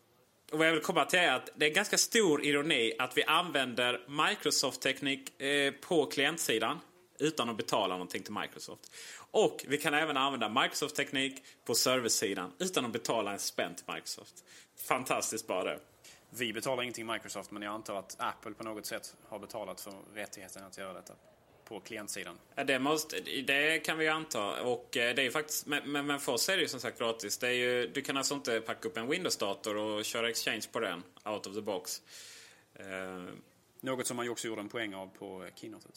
[0.53, 3.25] och vad jag vill komma till är att det är ganska stor ironi att vi
[3.25, 6.81] använder Microsoft-teknik eh, på klientsidan
[7.19, 8.93] utan att betala någonting till Microsoft.
[9.31, 14.45] Och vi kan även använda Microsoft-teknik på servicesidan utan att betala en spänn till Microsoft.
[14.77, 15.79] Fantastiskt bara det.
[16.31, 19.93] Vi betalar ingenting Microsoft men jag antar att Apple på något sätt har betalat för
[20.15, 21.15] rättigheten att göra detta
[21.65, 22.39] på klientsidan.
[22.67, 24.63] Det, måste, det kan vi anta.
[24.63, 27.39] Och eh, det är faktiskt, men, men för oss är det ju som sagt gratis.
[27.39, 30.81] Det är ju, du kan alltså inte packa upp en Windows-dator och köra Exchange på
[30.81, 32.03] den out of the box.
[32.81, 33.29] Uh,
[33.81, 35.89] något som man ju också gjorde en poäng av på Keynote.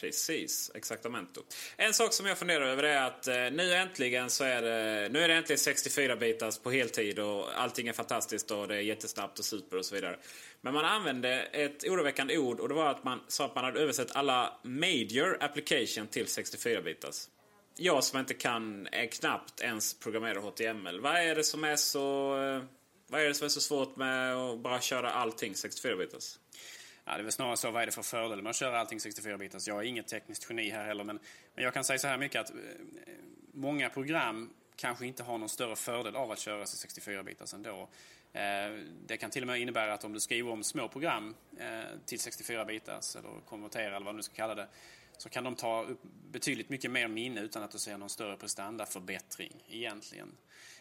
[0.00, 1.40] Precis, exaktamente.
[1.76, 5.18] En sak som jag funderar över är att eh, nu äntligen så är det, nu
[5.18, 9.44] är det äntligen 64-bitars på heltid och allting är fantastiskt och det är jättesnabbt och
[9.44, 10.18] super och så vidare.
[10.60, 13.80] Men man använde ett oroväckande ord och det var att man sa att man hade
[13.80, 17.28] översatt alla major application till 64-bitars.
[17.76, 21.00] Jag som inte kan är knappt ens programmera HTML.
[21.00, 22.62] Vad är det som är så, eh,
[23.08, 26.38] vad är det som är så svårt med att bara köra allting 64-bitars?
[27.08, 28.98] Ja, det är väl snarare så, vad är det för fördel med att köra allting
[28.98, 29.68] 64-bitars?
[29.68, 31.18] Jag är inget tekniskt geni här heller, men,
[31.54, 32.56] men jag kan säga så här mycket att eh,
[33.52, 37.88] många program kanske inte har någon större fördel av att köra sig 64-bitars ändå.
[38.32, 41.98] Eh, det kan till och med innebära att om du skriver om små program eh,
[42.04, 44.68] till 64-bitars eller konverterar eller vad du nu ska kalla det
[45.18, 48.36] så kan de ta upp betydligt mycket mer minne utan att du ser någon större
[48.36, 50.36] prestandaförbättring egentligen.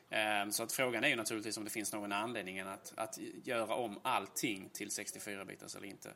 [0.10, 3.76] Ehm, så att frågan är ju naturligtvis om det finns någon anledning att, att göra
[3.76, 6.14] om allting till 64-bitars eller inte.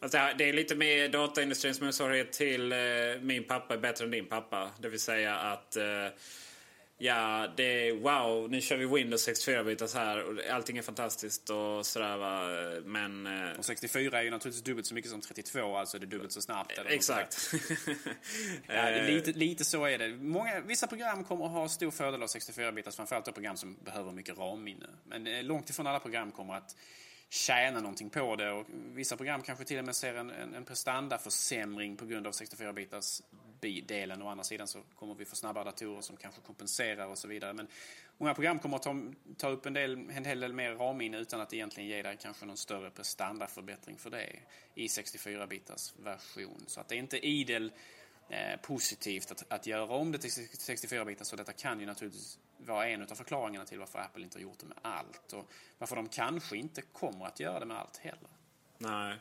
[0.00, 2.78] Alltså det är lite mer dataindustrins motsvarighet till eh,
[3.20, 4.70] min pappa är bättre än din pappa.
[4.78, 5.84] Det vill säga att eh,
[7.00, 11.86] Ja, det är wow, nu kör vi Windows 64-bitars här och allting är fantastiskt och
[11.86, 12.40] sådär va.
[12.84, 13.26] Men...
[13.26, 16.32] Eh, och 64 är ju naturligtvis dubbelt så mycket som 32, alltså det är dubbelt
[16.32, 16.78] så snabbt.
[16.78, 17.52] Eller Exakt.
[18.66, 20.08] ja, lite, lite så är det.
[20.08, 24.38] Många, vissa program kommer att ha stor fördel av 64-bitars, framförallt program som behöver mycket
[24.38, 24.86] RAM-minne.
[25.04, 26.76] Men långt ifrån alla program kommer att
[27.30, 28.50] tjäna någonting på det.
[28.50, 32.32] Och vissa program kanske till och med ser en, en, en prestandaförsämring på grund av
[32.32, 33.22] 64-bitars
[33.60, 34.22] bidelen.
[34.22, 37.52] Å andra sidan så kommer vi få snabbare datorer som kanske kompenserar och så vidare.
[37.52, 37.68] Men
[38.18, 39.02] många program kommer att ta,
[39.36, 42.46] ta upp en, del, en hel del mer RAM-minne utan att egentligen ge dig kanske
[42.46, 44.26] någon större prestandaförbättring för det
[44.74, 46.64] i 64-bitars version.
[46.66, 47.72] Så att det är inte idel
[48.28, 51.24] eh, positivt att, att göra om det till 64-bitars.
[51.24, 54.58] Så detta kan ju naturligtvis vara en av förklaringarna till varför Apple inte har gjort
[54.58, 55.32] det med allt.
[55.32, 58.28] Och varför de kanske inte kommer att göra det med allt heller.
[58.78, 59.16] Nej.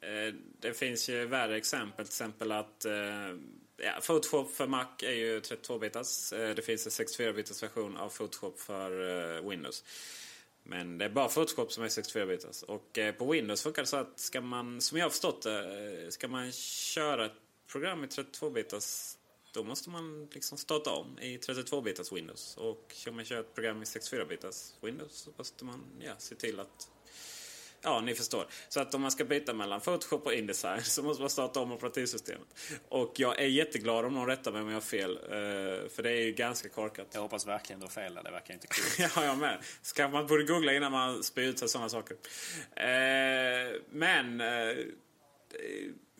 [0.00, 2.06] Eh, det finns ju värre exempel.
[2.06, 2.92] Till exempel att eh,
[3.76, 6.32] ja, Photoshop för Mac är ju 32-bitars.
[6.32, 8.90] Eh, det finns en 64-bitars version av Photoshop för
[9.36, 9.84] eh, Windows.
[10.62, 12.62] Men det är bara Photoshop som är 64-bitars.
[12.62, 16.12] Och eh, på Windows funkar det så att ska man, som jag har förstått det,
[16.12, 17.32] ska man köra ett
[17.66, 19.16] program i 32-bitars
[19.56, 22.56] då måste man liksom starta om i 32-bitars Windows.
[22.56, 26.60] Och ska man köra ett program i 64-bitars Windows så måste man ja, se till
[26.60, 26.88] att
[27.86, 28.46] Ja, ni förstår.
[28.68, 31.72] Så att om man ska byta mellan Photoshop och Indesign så måste man starta om
[31.72, 32.46] operativsystemet.
[32.88, 35.10] Och jag är jätteglad om någon rättar mig om jag har fel.
[35.10, 37.06] Uh, för det är ju ganska korkat.
[37.12, 38.22] Jag hoppas verkligen du har fel där.
[38.22, 38.98] Det verkar inte klokt.
[39.16, 39.58] ja, jag med.
[39.82, 42.14] Ska man borde googla innan man spyr ut sig sådana saker.
[42.14, 44.40] Uh, men...
[44.40, 44.86] Uh,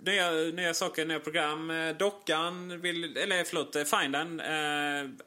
[0.05, 1.73] nya, nya saker, nya program.
[1.99, 4.41] Dockan, vill, eller förlåt, Findern.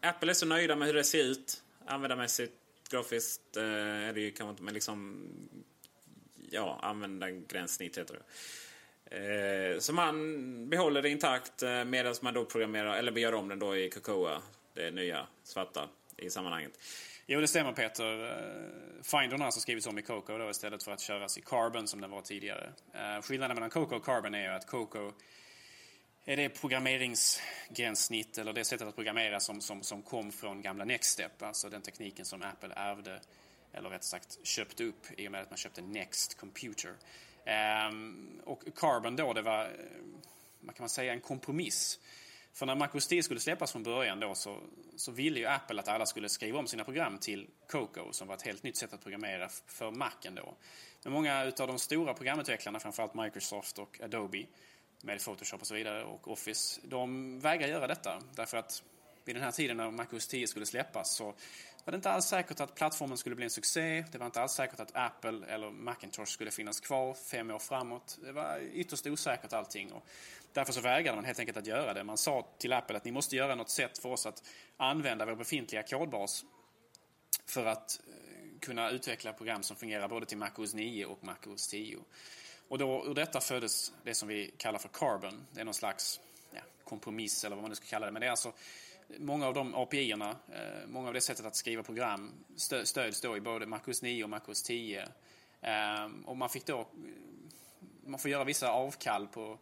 [0.01, 1.63] Apple är så nöjda med hur det ser ut.
[1.85, 2.53] Användarmässigt,
[2.91, 5.27] grafiskt är det ju kanske inte, men liksom
[6.51, 8.23] ja, använda gränssnitt heter det.
[9.11, 13.59] Eh, så man behåller det intakt eh, medan man då programmerar, eller gör om den
[13.59, 14.41] då i Cocoa,
[14.73, 16.79] det nya svarta i sammanhanget.
[17.31, 18.23] Jo, det stämmer Peter.
[18.23, 21.87] Eh, Findern har alltså skrivits om i Coco då, istället för att köras i Carbon
[21.87, 22.73] som den var tidigare.
[22.93, 25.11] Eh, skillnaden mellan Coco och Carbon är ju att Coco
[26.25, 31.43] är det programmeringsgränssnitt eller det sättet att programmera som, som, som kom från gamla Nextstep,
[31.43, 33.19] alltså den tekniken som Apple ärvde
[33.73, 36.93] eller rätt sagt köpt upp i och med att man köpte Next Computer.
[37.45, 39.69] Ehm, och Carbon då, det var, eh,
[40.59, 41.99] vad kan man säga, en kompromiss.
[42.53, 44.59] För när Mac OS 10 skulle släppas från början då så,
[44.95, 48.35] så ville ju Apple att alla skulle skriva om sina program till Coco som var
[48.35, 50.55] ett helt nytt sätt att programmera för Macen då.
[51.03, 54.45] Men många av de stora programutvecklarna, framförallt Microsoft och Adobe
[55.01, 58.21] med Photoshop och så vidare och Office, de vägrar göra detta.
[58.35, 58.83] Därför att
[59.25, 61.33] vid den här tiden när Mac OS 10 skulle släppas så
[61.89, 64.05] var det inte alls säkert att plattformen skulle bli en succé.
[64.11, 68.17] Det var inte alls säkert att Apple eller Macintosh skulle finnas kvar fem år framåt.
[68.23, 69.91] Det var ytterst osäkert allting.
[69.91, 70.05] Och
[70.53, 72.03] därför så vägrade man helt enkelt att göra det.
[72.03, 74.43] Man sa till Apple att ni måste göra något sätt för oss att
[74.77, 76.45] använda vår befintliga kodbas
[77.45, 81.97] för att eh, kunna utveckla program som fungerar både till MacOS 9 och MacOS 10.
[82.67, 85.45] Och då, ur detta föddes det som vi kallar för Carbon.
[85.51, 86.19] Det är någon slags
[86.51, 88.11] ja, kompromiss eller vad man nu ska kalla det.
[88.11, 88.53] Men det är alltså
[89.17, 92.31] många av de API-erna, eh, många av det sättet att skriva program
[92.83, 95.07] stöds då i både MacOS 9 och MacOS 10.
[95.61, 96.85] Ehm, och man fick då, eh,
[98.05, 99.57] man får göra vissa avkall på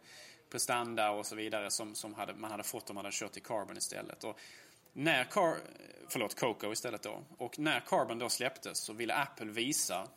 [0.50, 3.40] prestanda och så vidare som, som hade, man hade fått om man hade kört i
[3.40, 4.24] Carbon istället.
[4.24, 4.40] Och
[4.92, 5.56] när Car,
[6.08, 7.22] förlåt, Coco istället då.
[7.38, 10.08] Och när Carbon då släpptes så ville Apple visa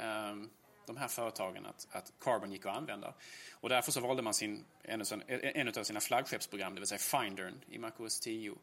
[0.00, 0.50] um,
[0.86, 3.14] de här företagen att, att Carbon gick att använda.
[3.52, 7.60] Och därför så valde man sin, en, en av sina flaggskeppsprogram, det vill säga Findern
[7.70, 8.54] i MacOS 10.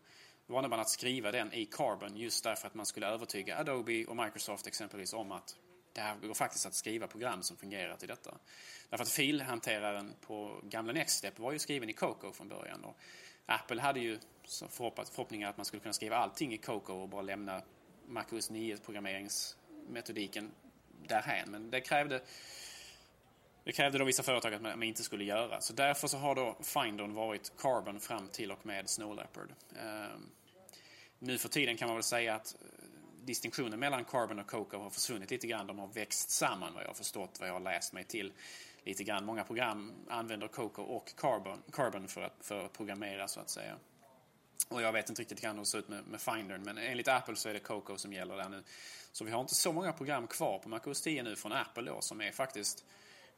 [0.47, 4.05] Då valde man att skriva den i Carbon just därför att man skulle övertyga Adobe
[4.05, 5.55] och Microsoft exempelvis om att
[5.93, 8.37] det går faktiskt att skriva program som fungerar till detta.
[8.89, 12.83] Därför att filhanteraren på gamla Nextstep var ju skriven i Coco från början.
[12.83, 12.97] Och
[13.45, 14.19] Apple hade ju
[14.69, 17.61] förhoppningar att man skulle kunna skriva allting i Coco och bara lämna
[18.07, 20.51] MacOS 9 programmeringsmetodiken
[21.07, 21.51] därhän.
[21.51, 22.21] Men det krävde
[23.63, 25.61] det krävde då vissa företag att man inte skulle göra.
[25.61, 29.53] Så därför så har då Findon varit Carbon fram till och med Snow Leopard.
[29.75, 30.17] Eh,
[31.19, 32.67] nu för tiden kan man väl säga att eh,
[33.23, 35.67] distinktionen mellan Carbon och Coco har försvunnit lite grann.
[35.67, 38.33] De har växt samman vad jag har förstått, vad jag har läst mig till
[38.83, 39.25] lite grann.
[39.25, 43.75] Många program använder Coco och Carbon, Carbon för, att, för att programmera så att säga.
[44.73, 47.35] Och jag vet inte riktigt hur det ser ut med, med Findern men enligt Apple
[47.35, 48.63] så är det Coco som gäller där nu.
[49.11, 52.01] Så vi har inte så många program kvar på MacOS 10 nu från Apple då
[52.01, 52.85] som är faktiskt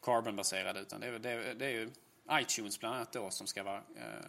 [0.02, 1.90] Carbon-baserade utan det är, det, det är ju
[2.32, 4.26] iTunes bland annat då som ska vara eh,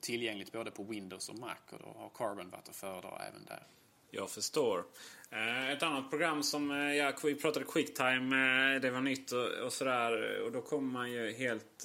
[0.00, 3.66] tillgängligt både på Windows och Mac och då har Carbon varit att föredra även där.
[4.10, 4.84] Jag förstår.
[5.30, 9.64] Eh, ett annat program som, eh, ja, vi pratade Quicktime, eh, det var nytt och,
[9.64, 10.40] och sådär.
[10.40, 11.84] Och då kommer man ju helt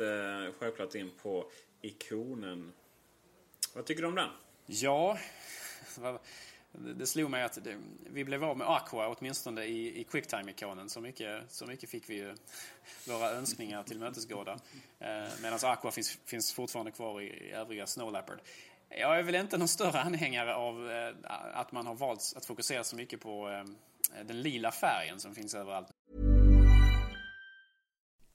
[0.59, 1.51] självklart in på
[1.81, 2.73] ikonen.
[3.73, 4.29] Vad tycker du om den?
[4.65, 5.17] Ja,
[6.71, 7.77] det slog mig att det,
[8.09, 10.89] vi blev av med Aqua åtminstone i, i Quicktime-ikonen.
[10.89, 12.35] Så mycket, så mycket fick vi ju
[13.07, 14.51] våra önskningar tillmötesgådda.
[14.99, 15.07] Eh,
[15.41, 18.39] Medan Aqua finns, finns fortfarande kvar i, i övriga Snow Leopard.
[18.89, 21.13] Jag är väl inte någon större anhängare av eh,
[21.53, 25.55] att man har valt att fokusera så mycket på eh, den lila färgen som finns
[25.55, 25.87] överallt.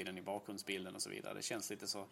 [0.00, 1.34] Tiden i bakgrundsbilden och så vidare.
[1.34, 2.06] Det känns lite så...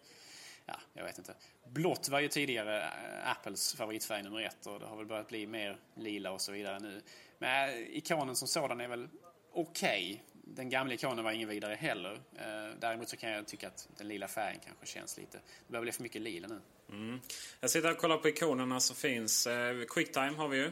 [0.65, 1.35] Ja, jag vet inte.
[1.67, 5.47] Blått var ju tidigare eh, Apples favoritfärg nummer ett och det har väl börjat bli
[5.47, 7.01] mer lila och så vidare nu.
[7.37, 9.09] Men eh, ikonen som sådan är väl
[9.53, 10.11] okej.
[10.11, 10.19] Okay.
[10.55, 12.13] Den gamla ikonen var ingen vidare heller.
[12.13, 15.37] Eh, däremot så kan jag tycka att den lila färgen kanske känns lite...
[15.37, 16.61] Det börjar bli för mycket lila nu.
[16.89, 17.19] Mm.
[17.59, 19.47] Jag sitter och kollar på ikonerna som finns.
[19.89, 20.71] Quicktime har vi ju.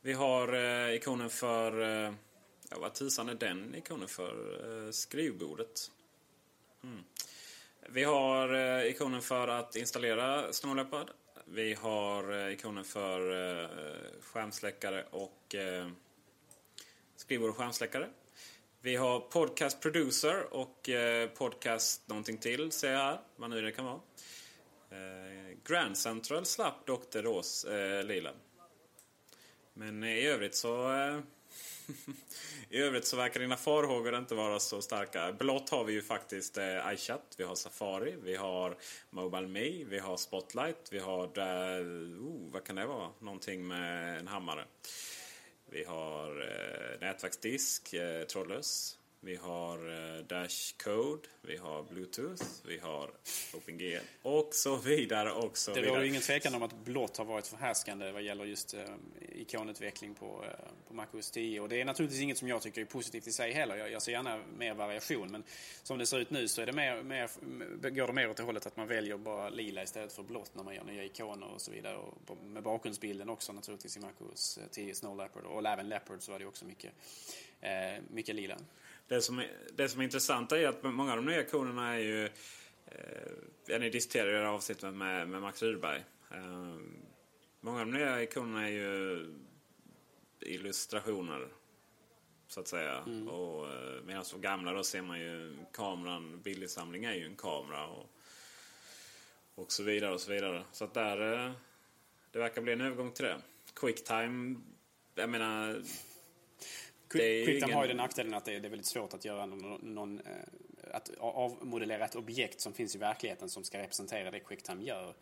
[0.00, 0.54] Vi har
[0.90, 1.80] ikonen för...
[2.70, 4.92] Ja, vad tusan är den ikonen för?
[4.92, 5.90] Skrivbordet.
[6.84, 7.04] Mm.
[7.88, 11.10] Vi har eh, ikonen för att installera Snow Leopard.
[11.44, 13.20] Vi har eh, ikonen för
[13.62, 13.68] eh,
[14.20, 15.88] skärmsläckare och eh,
[17.16, 18.08] skrivbord och skärmsläckare.
[18.80, 23.20] Vi har Podcast Producer och eh, Podcast någonting till, ser jag här.
[23.36, 24.00] Vad nu det kan vara.
[24.90, 27.22] Eh, Grand Central slapp Dr.
[27.22, 28.30] Ros eh, lila.
[29.74, 30.92] Men i övrigt så...
[30.92, 31.20] Eh,
[32.70, 35.32] i övrigt så verkar dina farhågor inte vara så starka.
[35.32, 38.76] Blått har vi ju faktiskt eh, iChat, vi har Safari, vi har
[39.10, 41.24] Mobile Me, vi har Spotlight, vi har...
[41.38, 41.86] Eh,
[42.20, 43.08] oh, vad kan det vara?
[43.18, 44.64] Någonting med en hammare.
[45.70, 48.98] Vi har eh, nätverksdisk, eh, trådlös.
[49.24, 49.78] Vi har
[50.18, 53.10] eh, Dash Code, vi har Bluetooth, vi har
[53.54, 55.94] OpenGL och så vidare och så Det vidare.
[55.96, 58.80] råder ingen tvekan om att blått har varit förhärskande vad gäller just eh,
[59.32, 60.50] ikonutveckling på, eh,
[60.88, 61.60] på Mac OS 10.
[61.60, 63.76] Och det är naturligtvis inget som jag tycker är positivt i sig heller.
[63.76, 65.32] Jag, jag ser gärna mer variation.
[65.32, 65.44] Men
[65.82, 67.30] som det ser ut nu så är det mer, mer,
[67.90, 70.64] går det mer åt det hållet att man väljer bara lila istället för blått när
[70.64, 71.96] man gör nya ikoner och så vidare.
[71.96, 75.44] Och med bakgrundsbilden också naturligtvis i Mac OS 10 Snow Leopard.
[75.44, 76.92] Och även Leopard så var det också mycket,
[77.60, 78.58] eh, mycket lila.
[79.12, 81.98] Det som, är, det som är intressant är att många av de nya ikonerna är
[81.98, 82.24] ju...
[83.68, 86.04] Eh, ni diskuterade i det här avsnittet med, med Max Rydberg.
[86.30, 86.76] Eh,
[87.60, 89.26] många av de nya ikonerna är ju
[90.40, 91.48] illustrationer.
[92.46, 92.98] Så att säga.
[93.30, 97.86] Och, eh, medan de gamla då ser man ju kameran, bildinsamling är ju en kamera.
[97.86, 98.10] Och,
[99.54, 100.64] och så vidare och så vidare.
[100.72, 101.46] Så att där...
[101.46, 101.52] Eh,
[102.30, 103.36] det verkar bli en övergång till det.
[103.74, 104.60] Quicktime,
[105.14, 105.82] jag menar...
[107.18, 109.46] Quicktime ingen- har ju den nackdelen att det är, det är väldigt svårt att göra
[109.46, 110.24] någon, någon eh,
[110.92, 115.14] att avmodellera ett objekt som finns i verkligheten som ska representera det Quicktime gör.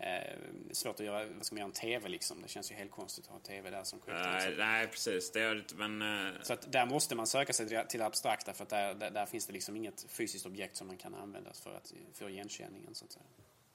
[0.00, 0.36] Eh,
[0.72, 2.42] svårt att göra, vad ska man göra, en TV liksom?
[2.42, 4.32] Det känns ju helt konstigt att ha en TV där som Quicktime.
[4.32, 5.30] Nej, nej, precis.
[5.32, 5.74] Det gör det.
[5.88, 6.02] Men...
[6.28, 8.94] eh, Så att där måste man söka sig till- till det abstrakta för att där,
[8.94, 12.28] där, där finns det liksom inget fysiskt objekt som man kan använda för, att, för
[12.28, 13.24] igenkänningen så att säga.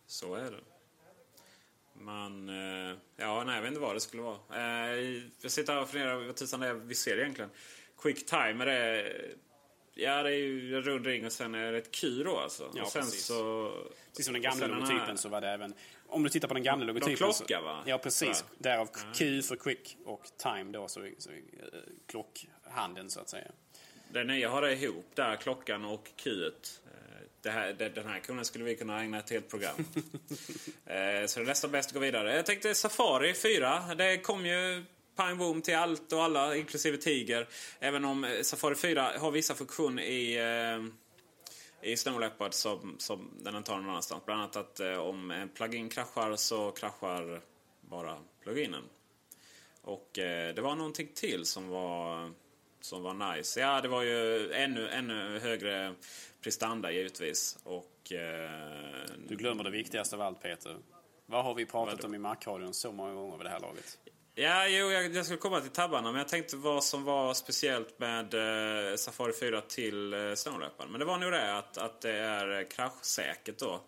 [0.08, 0.60] Så är det.
[2.00, 2.50] Man...
[2.50, 4.38] eh, Ja, nej, jag vet inte vad det skulle vara.
[4.56, 7.50] Eh, Jag sitter här och funderar vad tusan det är vi ser egentligen.
[8.02, 9.36] Quick time, är.
[9.96, 12.72] Ja, det är ju en rund ring och sen är det ett Q då alltså.
[12.76, 13.26] Ja, och sen precis.
[13.26, 13.72] så...
[14.10, 15.74] Precis som den gamla logotypen här- så var det även...
[16.08, 17.18] Om du tittar på den gamla De logotypen...
[17.18, 17.84] klocka, så, va?
[17.86, 18.38] Ja, precis.
[18.38, 21.38] Så Därav Q för quick och time då, så, så eh,
[22.08, 23.48] klockhanden så att säga.
[24.12, 26.52] Det nya har det ihop där, klockan och Q.
[27.44, 29.76] Det här, den här kunden skulle vi kunna ägna ett helt program.
[30.86, 32.36] eh, så det är nästan bäst att gå vidare.
[32.36, 33.96] Jag tänkte Safari 4.
[33.98, 34.84] Det kom ju
[35.16, 37.48] pang boom till allt och alla, inklusive Tiger.
[37.80, 43.56] Även om Safari 4 har vissa funktioner i, eh, i Snow Leopard som, som den
[43.56, 44.26] inte har någon annanstans.
[44.26, 47.42] Bland annat att eh, om en plugin kraschar så kraschar
[47.82, 48.84] bara pluginen.
[49.82, 52.32] Och eh, det var någonting till som var,
[52.84, 53.60] som var nice.
[53.60, 55.96] Ja, det var ju ännu, ännu högre
[56.42, 57.58] prestanda givetvis.
[57.64, 58.12] Och...
[58.12, 58.52] Eh,
[59.28, 60.78] Du glömmer det viktigaste av allt Peter.
[61.26, 62.08] Vad har vi pratat Vadå?
[62.08, 63.98] om i Mac-radion så många gånger vid det här laget?
[64.36, 68.00] Ja, jo, jag, jag skulle komma till tabbarna, men jag tänkte vad som var speciellt
[68.00, 70.90] med eh, Safari 4 till eh, Snow Leopard.
[70.90, 73.82] Men det var nog det att, att det är kraschsäkert då.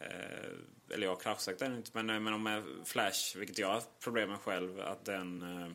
[0.00, 3.82] Eh, eller ja, kraschsäkert är det inte, men, eh, men om Flash, vilket jag har
[4.00, 5.42] problem med själv, att den...
[5.42, 5.68] Eh,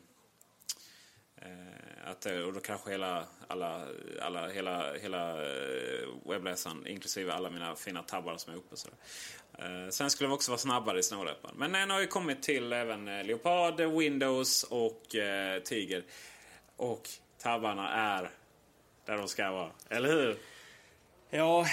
[1.36, 3.88] eh, att, det- och då kanske hela, alla,
[4.22, 8.78] alla, hela, hela eh, webbläsaren, inklusive alla mina fina tabbar som är uppe.
[8.78, 8.90] Så.
[9.60, 11.56] Eh, sen skulle de också vara snabbare i Snow Leopard.
[11.56, 16.04] Men den har ju kommit till även eh, Leopard, Windows och eh, Tiger.
[16.78, 17.10] Och
[17.42, 18.30] tabbarna är
[19.06, 19.72] där de ska vara.
[19.90, 20.38] Eller hur?
[21.30, 21.66] Ja,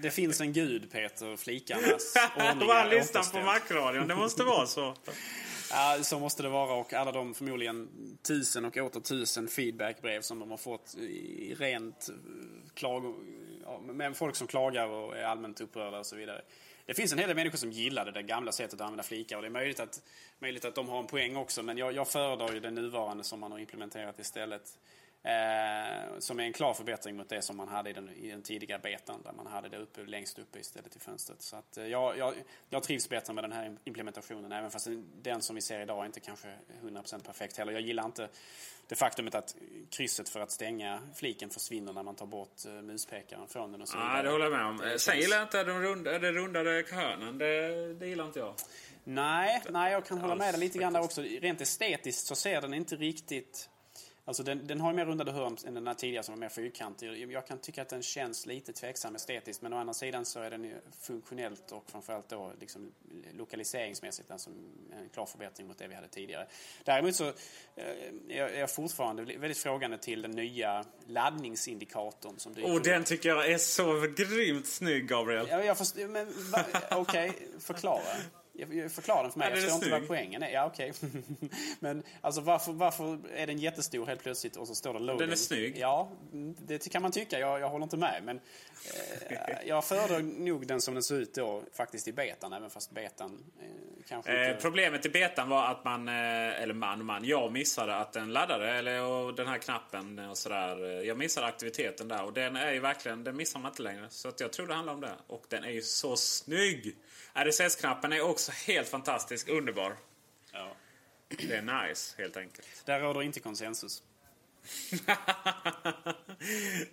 [0.00, 3.38] det finns en gud Peter, flikarnas ordning Bara är lyssna på.
[3.40, 4.08] Macradion.
[4.08, 4.94] Det måste vara så.
[5.70, 7.88] Ja, så måste det vara och alla de förmodligen
[8.22, 12.14] tusen och åter tusen feedbackbrev som de har fått i rent eh,
[12.74, 13.14] klag...
[13.66, 16.42] Ja, med folk som klagar och är allmänt upprörda och så vidare.
[16.86, 19.42] Det finns en hel del människor som gillade det gamla sättet att använda flikar och
[19.42, 20.02] det är möjligt att,
[20.38, 23.40] möjligt att de har en poäng också men jag, jag föredrar ju det nuvarande som
[23.40, 24.78] man har implementerat istället.
[25.24, 28.42] Eh, som är en klar förbättring mot det som man hade i den, i den
[28.42, 31.42] tidiga betan där man hade det uppe, längst uppe istället i fönstret.
[31.42, 32.34] Så att, eh, jag,
[32.70, 36.02] jag, trivs bättre med den här implementationen även fast den- den som vi ser idag
[36.02, 37.72] är inte kanske 100% perfekt heller.
[37.72, 38.28] Jag gillar inte
[38.88, 39.56] det faktumet att
[39.90, 43.88] krysset för att stänga fliken försvinner när man tar bort eh, muspekaren från den och
[43.88, 44.22] så vidare.
[44.22, 44.76] det håller jag med om.
[44.76, 47.38] Det Sen gillar jag inte de runda, det rundade hörnen.
[47.38, 48.54] Det, det gillar inte jag.
[49.04, 51.22] Nej, nej, jag kan hålla med dig lite grann där också.
[51.22, 53.70] Rent estetiskt så ser den inte riktigt...
[54.26, 56.48] Alltså den, den har ju mer rundade hörn än den här tidigare som var mer
[56.48, 57.32] fyrkantig.
[57.32, 60.50] Jag kan tycka att den känns lite tveksam estetiskt men å andra sidan så är
[60.50, 62.92] den ju funktionellt och framförallt då liksom
[63.32, 64.50] lokaliseringsmässigt alltså
[64.92, 66.46] en klar förbättring mot det vi hade tidigare.
[66.84, 67.84] Däremot så eh,
[68.28, 73.50] är jag fortfarande väldigt frågande till den nya laddningsindikatorn som dyker Och den tycker jag
[73.50, 75.46] är så grymt snygg Gabriel.
[75.50, 75.76] Ja, jag
[76.08, 76.28] men
[76.90, 78.02] okej, okay, förklara.
[78.88, 79.48] Förklara den för mig.
[79.48, 80.50] Ja, jag förstår inte vad poängen är.
[80.50, 80.92] Ja, okej.
[81.80, 85.18] men alltså varför, varför är den jättestor helt plötsligt och så står det loading?
[85.18, 85.78] Den är snygg.
[85.78, 86.10] Ja,
[86.66, 87.38] det kan man tycka.
[87.38, 88.22] Jag, jag håller inte med.
[88.24, 88.40] Men
[89.30, 92.52] eh, jag föredrar nog den som den ser ut då faktiskt i betan.
[92.52, 93.66] Även fast betan eh,
[94.08, 98.12] kanske Eh, problemet i betan var att man, eh, eller man man, jag missade att
[98.12, 98.70] den laddade.
[98.70, 101.02] Eller och den här knappen och sådär.
[101.04, 102.24] Jag missade aktiviteten där.
[102.24, 104.06] Och den är ju verkligen, den missar man inte längre.
[104.10, 105.14] Så att jag tror det handlar om det.
[105.26, 106.96] Och den är ju så snygg!
[107.34, 109.96] RSS-knappen är också helt fantastisk, underbar.
[110.52, 110.76] Ja.
[111.28, 112.82] Det är nice, helt enkelt.
[112.86, 114.02] Där råder inte konsensus.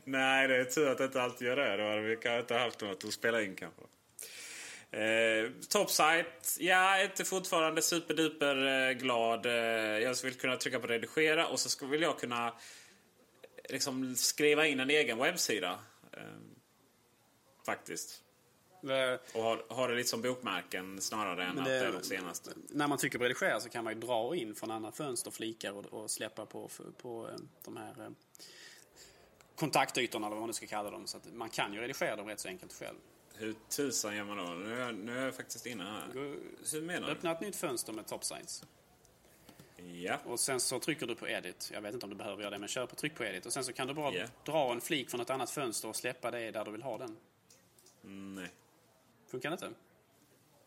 [0.03, 1.77] Nej, det är tur att det inte alltid gör det.
[1.77, 3.81] Då hade vi kanske inte haft något att spela in kanske.
[5.01, 6.25] Eh, Topsite.
[6.59, 9.45] Ja, jag är inte fortfarande superduper eh, glad.
[9.45, 9.51] Eh,
[9.99, 12.53] jag vill kunna trycka på redigera och så skulle- vill jag kunna
[13.69, 15.79] liksom skriva in en egen webbsida.
[16.13, 16.19] Eh,
[17.65, 18.21] faktiskt.
[19.33, 22.03] Och ha, ha det lite som bokmärken snarare än Men att det- det är de
[22.03, 22.51] senaste.
[22.69, 25.71] När man trycker på redigera så kan man ju dra in från andra fönster, flikar
[25.71, 26.69] och, och släppa på,
[27.01, 28.09] på eh, de här eh,
[29.55, 31.07] kontaktytorna eller vad man nu ska kalla dem.
[31.07, 32.97] Så att man kan ju redigera dem rätt så enkelt själv.
[33.35, 34.43] Hur tusan gör man då?
[34.43, 36.07] Nu är jag, nu är jag faktiskt inne här.
[36.71, 37.13] Hur menar du?
[37.13, 38.63] Öppna ett nytt fönster med topsides.
[39.93, 40.17] Ja.
[40.25, 41.69] Och sen så trycker du på edit.
[41.73, 43.45] Jag vet inte om du behöver göra det, men kör på tryck på edit.
[43.45, 44.25] Och sen så kan du bara Ja.
[44.45, 47.17] dra en flik från ett annat fönster och släppa det där du vill ha den.
[48.01, 48.51] Nej.
[49.31, 49.69] Funkar det inte?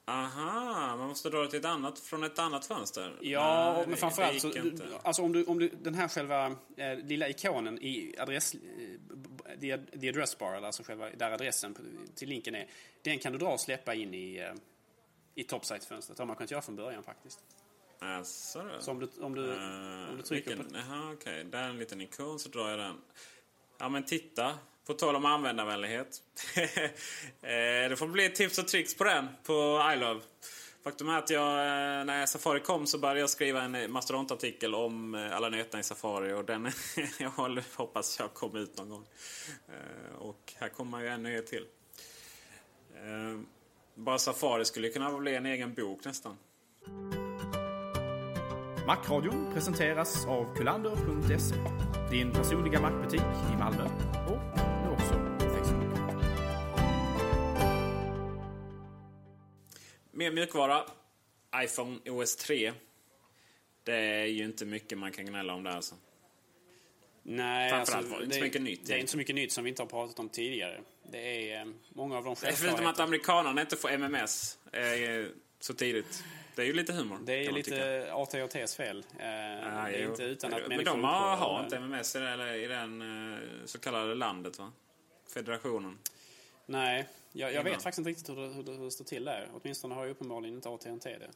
[0.07, 3.19] Aha, man måste dra det till ett annat, från ett annat fönster?
[3.21, 4.85] Ja, Nej, men framförallt så, inte.
[5.03, 8.61] alltså om du, om du, den här själva eh, lilla ikonen i adress, eh,
[9.61, 11.77] the, the address bar, alltså själva, där adressen
[12.15, 12.67] till linken är,
[13.03, 14.55] den kan du dra och släppa in i, eh,
[15.35, 16.17] i topsite-fönstret.
[16.17, 17.41] Det har man kunnat göra från början faktiskt.
[18.01, 18.25] Då?
[18.81, 20.77] Så om du, om du, Eh, om du trycker vilken, på...
[20.77, 21.45] Jaha, okej.
[21.45, 22.97] Där är en liten ikon så drar jag den.
[23.79, 24.59] Ja men titta.
[24.87, 26.23] På tal om användarvänlighet.
[27.43, 30.21] Eh, det får bli tips och tricks på den på iLove.
[30.85, 35.15] Faktum är att jag, eh, när Safari kom så började jag skriva en mastodontartikel om
[35.15, 36.73] eh, alla nyheterna i Safari och den
[37.19, 37.31] jag
[37.77, 39.05] hoppas jag kommer ut någon gång.
[40.19, 41.67] Och här kommer ju en nyhet till.
[43.95, 46.37] Bara Safari skulle kunna bli en egen bok nästan.
[48.87, 51.55] Macradion presenteras av kulander.se.
[52.11, 53.21] Din personliga Macbutik
[53.53, 53.85] i Malmö
[54.29, 54.74] och
[60.15, 60.85] Mer mjukvara.
[61.57, 62.73] iPhone OS 3.
[63.85, 65.95] Det är ju inte mycket man kan gnälla om där alltså.
[67.23, 68.87] Nej, Framförallt var det inte så mycket nytt.
[68.87, 70.81] Det är inte så mycket nytt som vi inte har pratat om tidigare.
[71.03, 75.27] Det är eh, många av de Förutom att amerikanerna inte får MMS eh,
[75.61, 76.25] så tidigt.
[76.55, 77.19] Det är ju lite humor.
[77.25, 78.99] Det är man lite AT&T's fel.
[78.99, 80.11] Eh, det är jo.
[80.11, 83.03] inte utan att Men människor de har, har inte MMS i det, i den
[83.33, 84.73] eh, så kallade landet va?
[85.35, 85.99] Federationen.
[86.67, 89.25] Nej, jag, jag vet faktiskt inte riktigt hur det, hur, det, hur det står till
[89.25, 89.51] där.
[89.53, 91.31] Åtminstone har ju uppenbarligen inte AT&T det.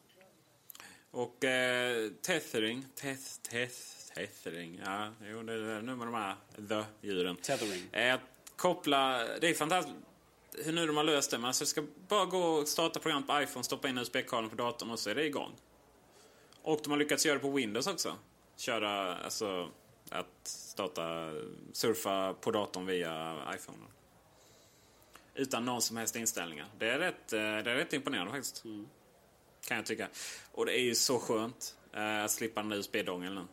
[1.11, 2.85] Och eh, tethering.
[2.95, 3.77] Teth, teth,
[4.15, 4.81] tethering.
[4.85, 7.37] Ja, jo, det är nu med de här the-djuren.
[7.37, 7.83] Tethering.
[7.93, 8.21] Eh, att
[8.57, 9.25] koppla...
[9.41, 9.97] Det är fantastiskt
[10.65, 11.39] hur nu de har löst det.
[11.39, 14.91] Men alltså, ska bara gå och starta program på iPhone, stoppa in USB-kabeln på datorn
[14.91, 15.53] och så är det igång.
[16.63, 18.17] Och de har lyckats göra det på Windows också.
[18.57, 19.69] Köra, alltså
[20.11, 21.33] att starta,
[21.73, 23.79] surfa på datorn via iPhone.
[25.39, 26.67] Utan någon som helst inställningar.
[26.79, 28.63] Det är rätt, eh, det är rätt imponerande faktiskt.
[29.69, 30.09] Kan jag tycka.
[30.53, 33.45] Och det är ju så skönt eh, att slippa den där USB-dongeln nu.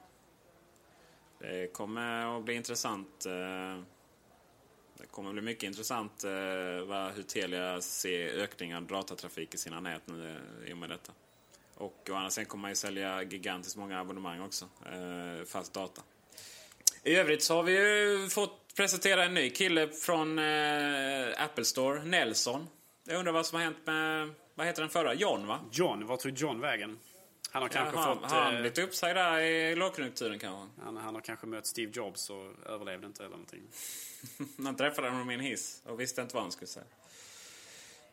[1.39, 3.25] Det kommer att bli intressant.
[3.25, 3.83] Eh,
[4.97, 9.57] det kommer att bli mycket intressant eh, vad, hur Telia ser ökningen av datatrafik i
[9.57, 11.13] sina nät nu eh, i och med detta.
[11.75, 14.69] Och å andra sidan kommer man ju sälja gigantiskt många abonnemang också.
[14.85, 16.01] Eh, fast data.
[17.05, 22.03] I övrigt så har vi ju fått presentera en ny kille från eh, Apple Store,
[22.03, 22.67] Nelson.
[23.07, 25.13] Jag undrar vad som har hänt med, vad heter den förra?
[25.13, 25.59] John va?
[25.71, 26.99] John, vad tog John vägen?
[27.51, 28.31] Han har kanske Jaha, fått...
[28.31, 30.81] Har han eh, blivit uppsagd där i lågkonjunkturen kanske?
[30.83, 33.63] han, han har kanske mött Steve Jobs och överlevde inte eller någonting.
[34.63, 36.85] Han träffade honom i en hiss och visste inte vad han skulle säga.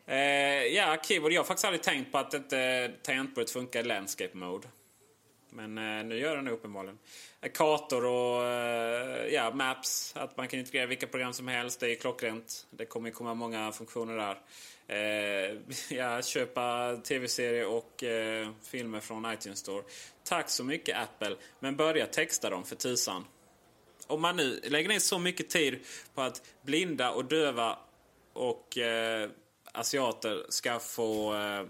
[0.05, 1.31] Eh, ja, keyboard.
[1.31, 4.67] Jag har faktiskt aldrig tänkt på att inte tangentbordet funkar i landscape mode.
[5.55, 6.99] Men eh, nu gör den det uppenbarligen.
[7.53, 10.13] Kartor och eh, ja, maps.
[10.15, 11.79] Att man kan integrera vilka program som helst.
[11.79, 12.67] Det är klockrent.
[12.69, 14.39] Det kommer komma många funktioner där.
[14.87, 15.57] Eh,
[15.97, 19.83] ja, köpa tv-serier och eh, filmer från iTunes Store.
[20.23, 21.35] Tack så mycket Apple.
[21.59, 23.25] Men börja texta dem för tusan.
[24.07, 25.79] om man nu lägger ner så mycket tid
[26.13, 27.77] på att blinda och döva
[28.33, 29.29] och eh,
[29.71, 31.65] asiater ska få eh,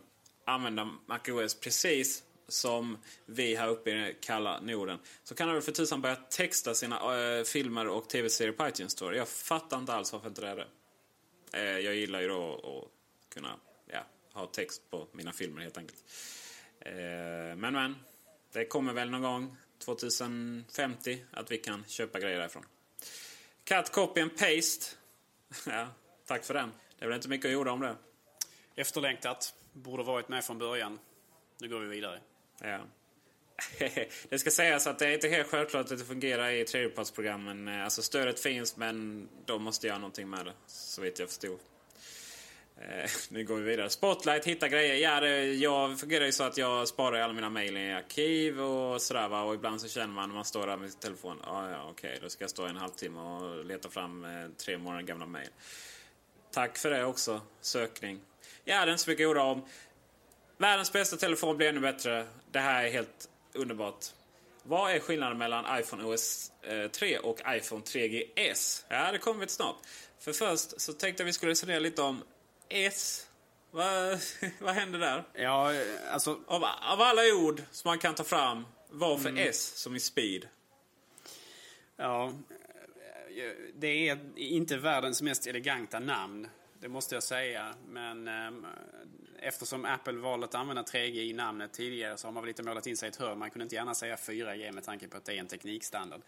[0.45, 4.99] använda MacOS precis som vi här uppe i den kalla Norden.
[5.23, 8.91] Så kan de väl för tusan börja texta sina äh, filmer och tv-serier på iTunes
[8.91, 9.17] Store.
[9.17, 10.67] Jag fattar inte alls varför inte det är det.
[11.53, 16.03] Äh, jag gillar ju då att kunna ja, ha text på mina filmer helt enkelt.
[16.79, 16.93] Äh,
[17.55, 17.95] men men,
[18.51, 22.65] det kommer väl någon gång 2050 att vi kan köpa grejer därifrån.
[23.63, 24.95] Cut, copy and paste.
[25.65, 25.87] ja,
[26.25, 26.71] tack för den.
[26.99, 27.95] Det är väl inte mycket att göra om det.
[28.75, 29.53] Efterlängtat.
[29.73, 30.99] Borde varit med från början.
[31.59, 32.19] Nu går vi vidare.
[32.63, 32.79] Ja.
[34.29, 37.67] det ska sägas att det är inte helt självklart att det fungerar i tredjepartsprogrammen.
[37.67, 40.53] Eh, alltså stödet finns men de måste göra någonting med det.
[40.67, 41.59] Så vitt jag förstod.
[42.77, 43.89] Eh, nu går vi vidare.
[43.89, 44.95] Spotlight, hitta grejer.
[44.95, 49.01] Ja, det, jag fungerar ju så att jag sparar alla mina mejl i arkiv och
[49.01, 49.43] sådär va.
[49.43, 51.41] Och ibland så känner man när man står där med sin telefon.
[51.43, 54.49] Ah, ja, okej, okay, då ska jag stå i en halvtimme och leta fram eh,
[54.57, 55.49] tre månader gamla mejl.
[56.51, 57.41] Tack för det också.
[57.61, 58.21] Sökning.
[58.63, 59.65] Ja, det är inte så mycket att om.
[60.63, 62.25] Världens bästa telefon blir ännu bättre.
[62.51, 64.05] Det här är helt underbart.
[64.63, 66.51] Vad är skillnaden mellan iPhone OS
[66.91, 68.85] 3 eh, och iPhone 3GS?
[68.89, 69.75] Ja, det kommer vi till snart.
[70.19, 72.23] För först så tänkte jag vi skulle resonera lite om
[72.69, 73.27] S.
[73.71, 74.19] Vad,
[74.59, 75.23] vad händer där?
[75.33, 75.73] Ja,
[76.11, 76.39] alltså...
[76.47, 79.49] Av, av alla ord som man kan ta fram, varför mm.
[79.49, 80.47] S som i speed?
[81.97, 82.33] Ja,
[83.75, 86.47] det är inte världens mest eleganta namn.
[86.79, 87.75] Det måste jag säga.
[87.87, 88.51] Men eh,
[89.43, 92.87] eftersom Apple valde att använda 3G i namnet tidigare så har man väl lite målat
[92.87, 93.39] in sig i ett hörn.
[93.39, 96.21] Man kunde inte gärna säga 4G med tanke på att det är en teknikstandard.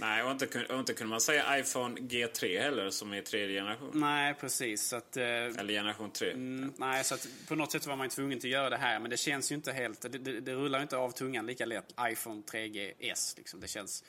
[0.00, 3.90] Nej, och inte, och inte kunde man säga iPhone G3 heller som är tredje generation.
[3.94, 4.92] Nej, precis.
[4.92, 6.30] Att, eh, Eller generation 3.
[6.30, 9.00] Mm, nej, så att på något sätt var man tvungen att göra det här.
[9.00, 10.00] Men det känns ju inte helt...
[10.00, 11.94] Det, det, det rullar inte av tungan lika lätt.
[12.00, 13.60] iPhone 3GS liksom.
[13.60, 14.04] Det känns...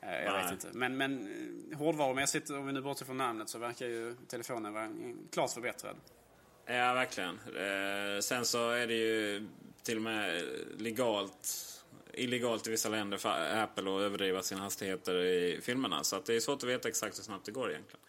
[0.00, 0.68] Eh, jag vet inte.
[0.72, 1.28] Men, men
[1.72, 4.90] eh, hårdvarumässigt, om vi nu bortser från namnet, så verkar ju telefonen vara
[5.32, 5.96] klart förbättrad.
[6.66, 7.38] Ja, verkligen.
[7.56, 9.48] Eh, sen så är det ju
[9.82, 10.42] till och med
[10.78, 11.70] legalt
[12.16, 16.04] illegalt i vissa länder för Apple att överdriva sina hastigheter i filmerna.
[16.04, 18.00] Så att det är svårt att veta exakt hur snabbt det går egentligen.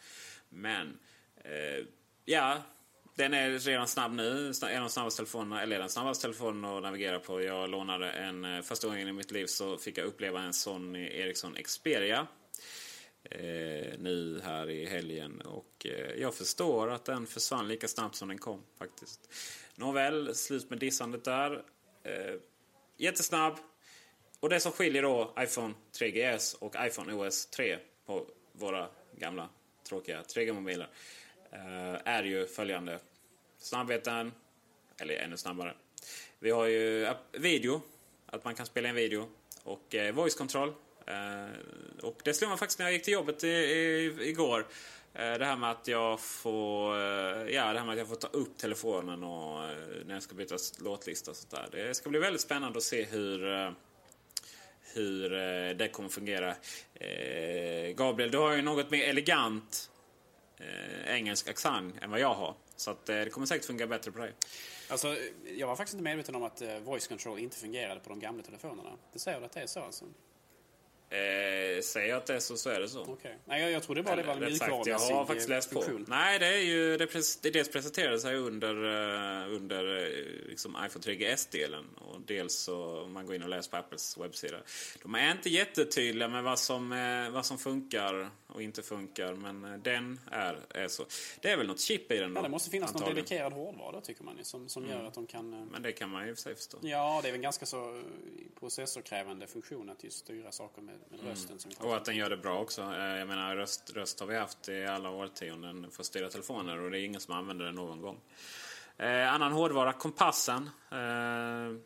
[0.50, 1.00] Men,
[1.44, 1.86] eh,
[2.26, 2.62] ja.
[3.18, 4.52] Den är redan snabb nu.
[4.62, 7.42] En av de snabbaste telefonerna, eller den snabbaste telefonen att navigera på.
[7.42, 11.08] Jag lånade en, eh, första gången i mitt liv så fick jag uppleva en Sony
[11.08, 12.28] Ericsson Xperia.
[13.32, 15.42] Eh, nu här i helgen.
[15.42, 19.30] Och eh, jag förstår att den försvann lika snabbt som den kom faktiskt.
[19.76, 21.64] Nåväl, slut med dissandet där.
[22.04, 22.36] Eh,
[22.98, 23.54] jättesnabb.
[24.40, 29.50] Och det som skiljer då iPhone 3GS och iPhone OS 3 på våra gamla
[29.84, 30.90] tråkiga 3G-mobiler
[31.52, 33.00] eh, är ju följande.
[33.58, 34.32] Snabbheten,
[34.98, 35.74] eller ännu snabbare.
[36.40, 37.82] Vi har ju video,
[38.26, 39.30] att man kan spela in video.
[39.64, 40.74] Och eh, voice control.
[41.06, 44.68] Eh, och det slog man faktiskt när jag gick till jobbet i, i, igår.
[45.14, 48.16] Eh, det här med att jag får, eh, ja, det här med att jag får
[48.16, 49.60] ta upp telefonen och
[50.06, 51.68] när jag ska byta låtlista och sånt där.
[51.72, 53.74] Det ska bli väldigt spännande att se hur
[54.94, 55.30] hur
[55.74, 56.56] det kommer fungera.
[57.96, 59.92] Gabriel, du har ju något mer elegant
[61.06, 62.56] engelsk accent än vad jag har.
[62.76, 64.34] Så att, det kommer säkert fungera bättre på dig.
[64.90, 65.18] Alltså,
[65.58, 68.92] jag var faktiskt inte medveten om att voice control inte fungerade på de gamla telefonerna.
[69.14, 70.06] Det säger du att det är så alltså?
[71.16, 73.02] Eh, jag att det är så, så är det så.
[73.02, 73.32] Okay.
[73.46, 76.06] Nej, jag, jag trodde bara det var en mjukvarumässig Jag har faktiskt läst funktion.
[76.06, 76.12] på.
[76.12, 76.98] Nej, det är ju...
[76.98, 77.08] Det,
[77.42, 81.86] det dels presenterades här under, uh, under uh, liksom iPhone 3GS-delen.
[81.96, 84.58] Och dels så, om man går in och läser på Apples webbsida.
[85.04, 89.34] De är inte jättetydliga med vad som, uh, vad som funkar och inte funkar.
[89.34, 91.06] Men den är, är så.
[91.42, 92.40] Det är väl något chip i den då?
[92.40, 93.16] Ja, det måste finnas antagligen.
[93.16, 94.44] någon dedikerad hårdvara tycker man ju.
[94.44, 94.98] Som, som mm.
[94.98, 95.68] gör att de kan...
[95.72, 96.78] Men det kan man ju i sig förstå.
[96.82, 98.02] Ja, det är väl ganska så
[98.60, 101.32] processorkrävande funktion att just styra saker med med mm.
[101.32, 101.60] rösten.
[101.60, 102.82] Som och att den gör det bra också.
[102.82, 106.80] Eh, jag menar röst, röst har vi haft i alla årtionden för att styra telefoner
[106.80, 108.20] och det är ingen som använder den någon gång.
[108.98, 110.70] Eh, annan hårdvara, kompassen.
[110.92, 111.80] Eh,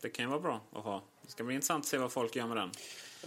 [0.00, 1.02] det kan ju vara bra att ha.
[1.22, 2.70] Det ska bli intressant att se vad folk gör med den.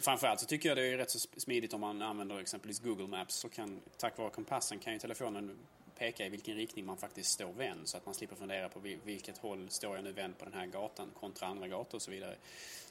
[0.01, 3.35] Framförallt så tycker jag det är rätt så smidigt om man använder exempelvis Google Maps.
[3.35, 5.57] Så kan, tack vare kompassen kan ju telefonen
[5.97, 9.37] peka i vilken riktning man faktiskt står vänd så att man slipper fundera på vilket
[9.37, 12.35] håll står jag nu vänd på den här gatan kontra andra gator och så vidare.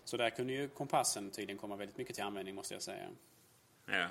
[0.05, 3.09] Så där kunde ju kompassen tydligen komma väldigt mycket till användning måste jag säga.
[3.87, 4.09] Ja,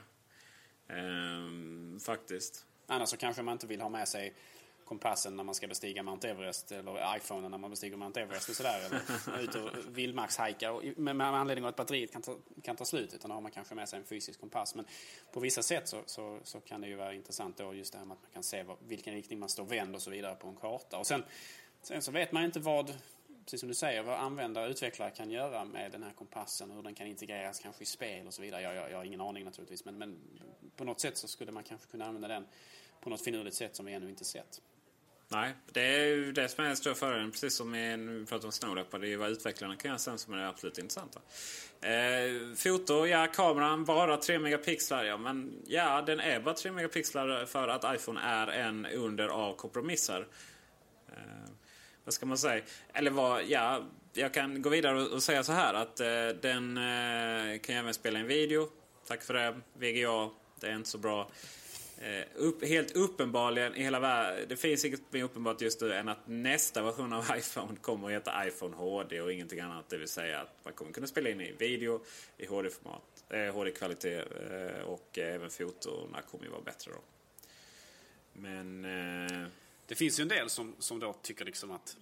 [0.95, 2.65] ehm, faktiskt.
[2.87, 4.33] Annars så kanske man inte vill ha med sig
[4.91, 8.55] kompassen när man ska bestiga Mount Everest eller iPhone när man bestiger Mount Everest och
[8.55, 8.79] sådär.
[8.85, 13.13] Eller ut och vildmarkshajka med, med anledning av att batteriet kan ta, kan ta slut.
[13.13, 14.75] Utan då har man kanske med sig en fysisk kompass.
[14.75, 14.85] Men
[15.33, 18.05] på vissa sätt så, så, så kan det ju vara intressant då just det här
[18.05, 20.47] med att man kan se vad, vilken riktning man står vänd och så vidare på
[20.47, 20.97] en karta.
[20.97, 21.23] Och sen,
[21.81, 22.93] sen så vet man inte vad
[23.45, 26.83] precis som du säger, vad användare och utvecklare kan göra med den här kompassen, hur
[26.83, 28.61] den kan integreras kanske i spel och så vidare.
[28.61, 30.19] Jag, jag, jag har ingen aning naturligtvis, men, men
[30.75, 32.45] på något sätt så skulle man kanske kunna använda den
[33.01, 34.61] på något finurligt sätt som vi ännu inte sett.
[35.31, 38.51] Nej, det är ju det som är den stora fördelen, Precis som vi pratade om
[38.51, 41.19] Snowlap, Det är ju vad utvecklarna kan göra sen som är det absolut intressanta.
[41.81, 45.03] Eh, foto, ja kameran bara 3 megapixlar.
[45.03, 49.55] Ja, men ja, den är bara 3 megapixlar för att iPhone är en under av
[49.55, 50.27] kompromisser.
[51.09, 51.49] Eh,
[52.03, 52.63] vad ska man säga?
[52.93, 57.59] Eller vad, ja, jag kan gå vidare och, säga så här att eh, den eh,
[57.59, 58.69] kan även spela en video.
[59.07, 59.55] Tack för det.
[59.73, 60.29] VGA,
[60.59, 61.31] det är inte så bra.
[62.01, 64.45] Eh, upp, helt uppenbarligen i hela världen.
[64.49, 68.13] Det finns inget mer uppenbart just nu än att nästa version av iPhone kommer att
[68.13, 69.89] heta iPhone HD och ingenting annat.
[69.89, 72.01] Det vill säga att man kommer kunna spela in i video
[72.37, 77.01] i HD-format, eh, HD-kvalitet eh, och även fotona kommer ju vara bättre då.
[78.33, 78.85] Men...
[78.85, 79.47] Eh...
[79.87, 81.97] Det finns ju en del som, som då tycker liksom att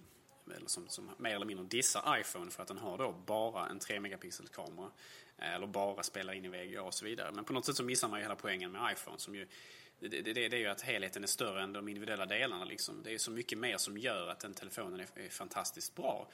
[0.56, 3.78] eller som, som mer eller mindre dissar iPhone för att den har då bara en
[3.78, 4.90] 3 megapixel kamera.
[5.38, 7.32] Eh, eller bara spelar in i VGA och så vidare.
[7.32, 9.46] Men på något sätt så missar man ju hela poängen med iPhone som ju
[10.00, 12.64] det, det, det, är ju att helheten är större än de individuella delarna.
[12.64, 13.02] Liksom.
[13.02, 16.28] Det är så mycket mer som gör att den telefonen är, är fantastiskt bra.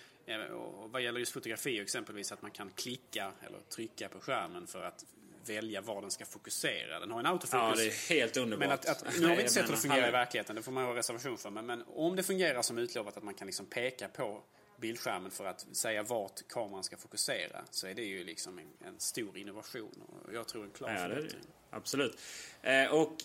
[0.52, 4.82] Och vad gäller just fotografi exempelvis att man kan klicka eller trycka på skärmen för
[4.82, 5.04] att
[5.46, 7.00] välja var den ska fokusera.
[7.00, 7.52] Den har en autofokus.
[7.52, 8.68] Ja, det är helt underbart.
[8.68, 10.72] Men att, att, nu har vi inte sett hur det fungerar i verkligheten, det får
[10.72, 11.50] man ha reservation för.
[11.50, 14.42] Men, men, om det fungerar som utlovat att man kan liksom peka på
[14.80, 19.00] bildskärmen för att säga vart kameran ska fokusera så är det ju liksom en, en
[19.00, 20.02] stor innovation.
[20.24, 21.42] Och jag tror en klar ja, förbättring.
[21.70, 22.20] Absolut.
[22.62, 23.24] Eh, och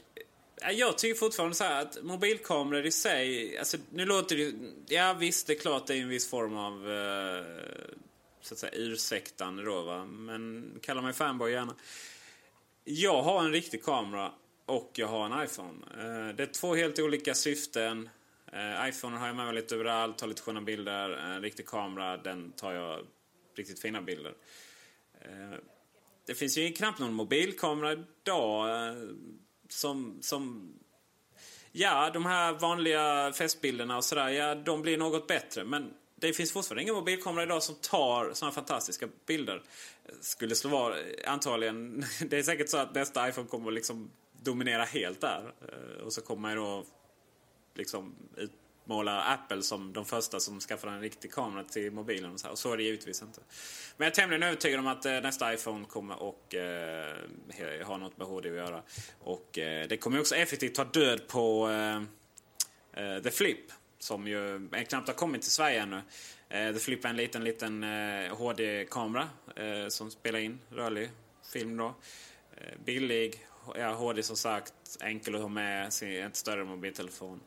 [0.70, 4.54] jag tycker fortfarande så att mobilkameror i sig, alltså nu låter det
[4.88, 7.46] ja visst det är klart det är en viss form av eh,
[8.42, 11.76] så att säga ursäktande då va, men kalla mig fanboy gärna.
[12.84, 14.32] Jag har en riktig kamera
[14.66, 15.86] och jag har en iPhone.
[15.98, 18.10] Eh, det är två helt olika syften.
[18.54, 21.10] Eh, iPhone har jag med mig lite överallt, tar lite sköna bilder.
[21.10, 23.06] En riktig kamera, den tar jag
[23.56, 24.34] riktigt fina bilder.
[26.26, 28.70] Det finns ju knappt någon mobilkamera idag
[29.74, 30.74] som, som...
[31.72, 35.64] Ja, de här vanliga festbilderna och sådär, ja, de blir något bättre.
[35.64, 39.62] Men det finns fortfarande ingen mobilkamera idag som tar sådana fantastiska bilder.
[40.22, 42.06] Skulle slå var antagligen...
[42.28, 44.12] Det är säkert så att nästa iPhone kommer att liksom
[44.42, 45.54] dominera helt där.
[45.62, 46.86] Eh, och så kommer man ju då
[47.74, 48.52] liksom ut,
[48.82, 52.34] utmålar Apple som de första som skaffade en riktig kamera till mobilen.
[52.34, 52.52] Och så, här.
[52.52, 53.42] och så är det givetvis inte.
[53.98, 57.16] Men jag är tämligen övertygad om att eh, nästa iPhone kommer och eh,
[57.86, 58.82] ha något med HD att göra.
[59.20, 61.96] Och eh, det kommer också effektivt ta död på eh,
[63.04, 63.72] eh The Flip.
[64.00, 66.02] Som ju eh, knappt har kommit till Sverige ännu.
[66.50, 71.10] Eh, The Flip är en liten, liten eh, HD-kamera eh, som spelar in rörlig
[71.54, 71.96] film då.
[72.86, 77.42] billig, ja, HD som sagt, enkel att ha med, inte större mobiltelefon.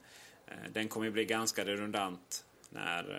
[0.47, 3.11] Eh, den kommer ju bli ganska redundant när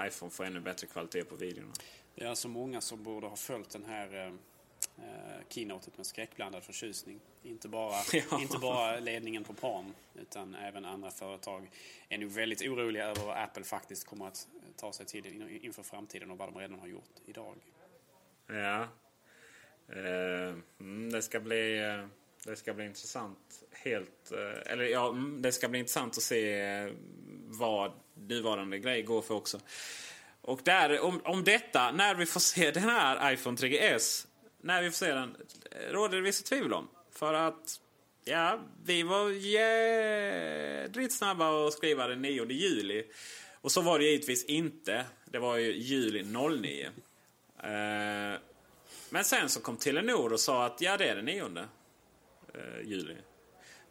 [0.00, 1.72] eh, iPhone får ännu bättre kvalitet på videorna.
[2.14, 4.26] Det är alltså många som borde ha följt den här
[4.98, 7.20] eh, keynotet med skräckblandad förtjusning.
[7.42, 7.94] Inte bara,
[8.30, 8.40] ja.
[8.40, 11.70] inte bara ledningen på Palm utan även andra företag
[12.08, 16.30] är nog väldigt oroliga över vad Apple faktiskt kommer att ta sig till inför framtiden
[16.30, 17.56] och vad de redan har gjort idag.
[18.46, 18.88] Ja.
[19.88, 20.56] Eh,
[21.12, 21.82] det ska bli...
[22.46, 23.38] Det ska bli intressant.
[23.72, 26.92] Helt, eh, eller ja, mm, det ska bli intressant att se eh,
[27.46, 29.60] vad nuvarande grej går för också.
[30.40, 34.26] Och där, om, om detta, när vi får se den här iPhone 3GS,
[34.60, 35.36] när vi får se den,
[35.70, 36.88] eh, råder det vissa tvivel om.
[37.12, 37.80] För att,
[38.24, 43.06] ja, vi var jädrigt snabba att skriva den 9 juli.
[43.60, 45.04] Och så var det givetvis inte.
[45.24, 46.90] Det var ju juli 09.
[49.10, 51.48] Men sen så kom Telenor och sa att ja, det är den 9
[52.84, 53.16] juli.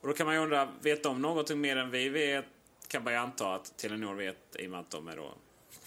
[0.01, 2.45] Och då kan man ju undra, vet de någonting mer än vi vet?
[2.87, 5.33] Kan man ju anta att Telenor vet i och med att de är då...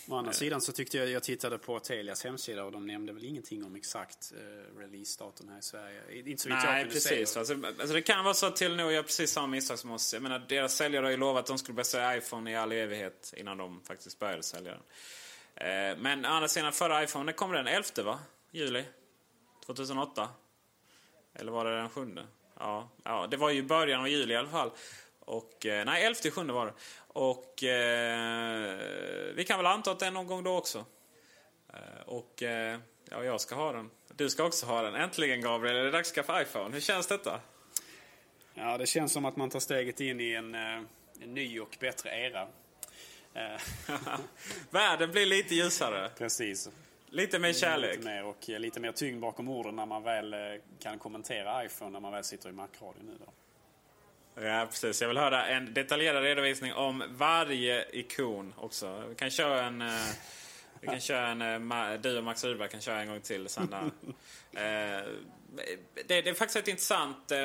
[0.09, 3.25] Å andra sidan så tyckte jag, jag tittade på Telias hemsida och de nämnde väl
[3.25, 6.03] ingenting om exakt eh, releasedatum här i Sverige.
[6.31, 7.37] Inte så Nej, precis.
[7.37, 10.15] Alltså, alltså, det kan vara så att Telenor gör precis samma misstag som oss.
[10.15, 12.73] Jag menar, deras säljare har ju lovat att de skulle börja sälja iPhone i all
[12.73, 14.83] evighet innan de faktiskt började sälja den.
[15.55, 17.67] Eh, men å andra sidan, förra iPhone, när kom den?
[17.67, 18.19] 11 va?
[18.51, 18.85] Juli?
[19.67, 20.29] 2008?
[21.35, 22.17] Eller var det den 7?
[22.59, 24.71] Ja, ja, det var ju början av juli i alla fall.
[25.21, 26.73] Och, eh, nej, 11 sjunde var det.
[27.07, 28.79] Och eh,
[29.35, 30.85] vi kan väl anta att det är någon gång då också.
[31.73, 32.79] Eh, och eh,
[33.11, 33.91] ja, jag ska ha den.
[34.17, 34.95] Du ska också ha den.
[34.95, 36.75] Äntligen Gabriel, är det dags att skaffa iPhone.
[36.75, 37.41] Hur känns detta?
[38.55, 40.83] Ja, det känns som att man tar steget in i en, eh,
[41.21, 42.49] en ny och bättre era.
[44.71, 46.11] Världen blir lite ljusare.
[46.19, 46.71] Precis.
[47.11, 47.97] Lite mer kärlek.
[47.97, 50.39] Lite mer och lite mer tyngd bakom orden när man väl eh,
[50.83, 53.33] kan kommentera iPhone när man väl sitter i Mac-radion nu då.
[54.43, 55.01] Ja, precis.
[55.01, 59.05] Jag vill höra en detaljerad redovisning om varje ikon också.
[59.09, 59.89] Vi kan köra en, eh,
[60.81, 63.73] Vi kan köra en, eh, du och Max Rydberg kan köra en gång till eh,
[64.53, 67.39] det, det är faktiskt rätt intressant, eh,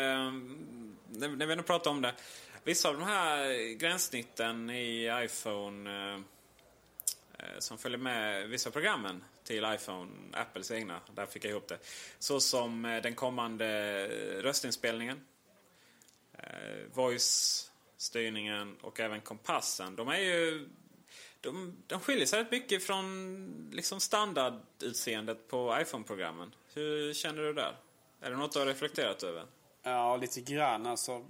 [1.10, 2.14] när, vi ändå pratar om det.
[2.64, 6.20] Vissa av de här gränssnitten i iPhone eh, eh,
[7.44, 11.00] Eh, som följer med vissa av programmen till iPhone, Apples egna.
[11.16, 11.78] Där fick jag ihop det.
[12.20, 15.22] Så som eh, den kommande eh, röstinspelningen.
[16.94, 19.96] Voice-styrningen och även kompassen.
[19.96, 20.70] De är ju...
[21.42, 26.56] De, de skiljer sig rätt mycket från liksom standardutseendet på iPhone-programmen.
[26.74, 27.76] Hur känner du där?
[28.22, 29.46] Är det något du har reflekterat över?
[29.84, 30.86] Ja, lite grann.
[30.86, 31.26] Alltså,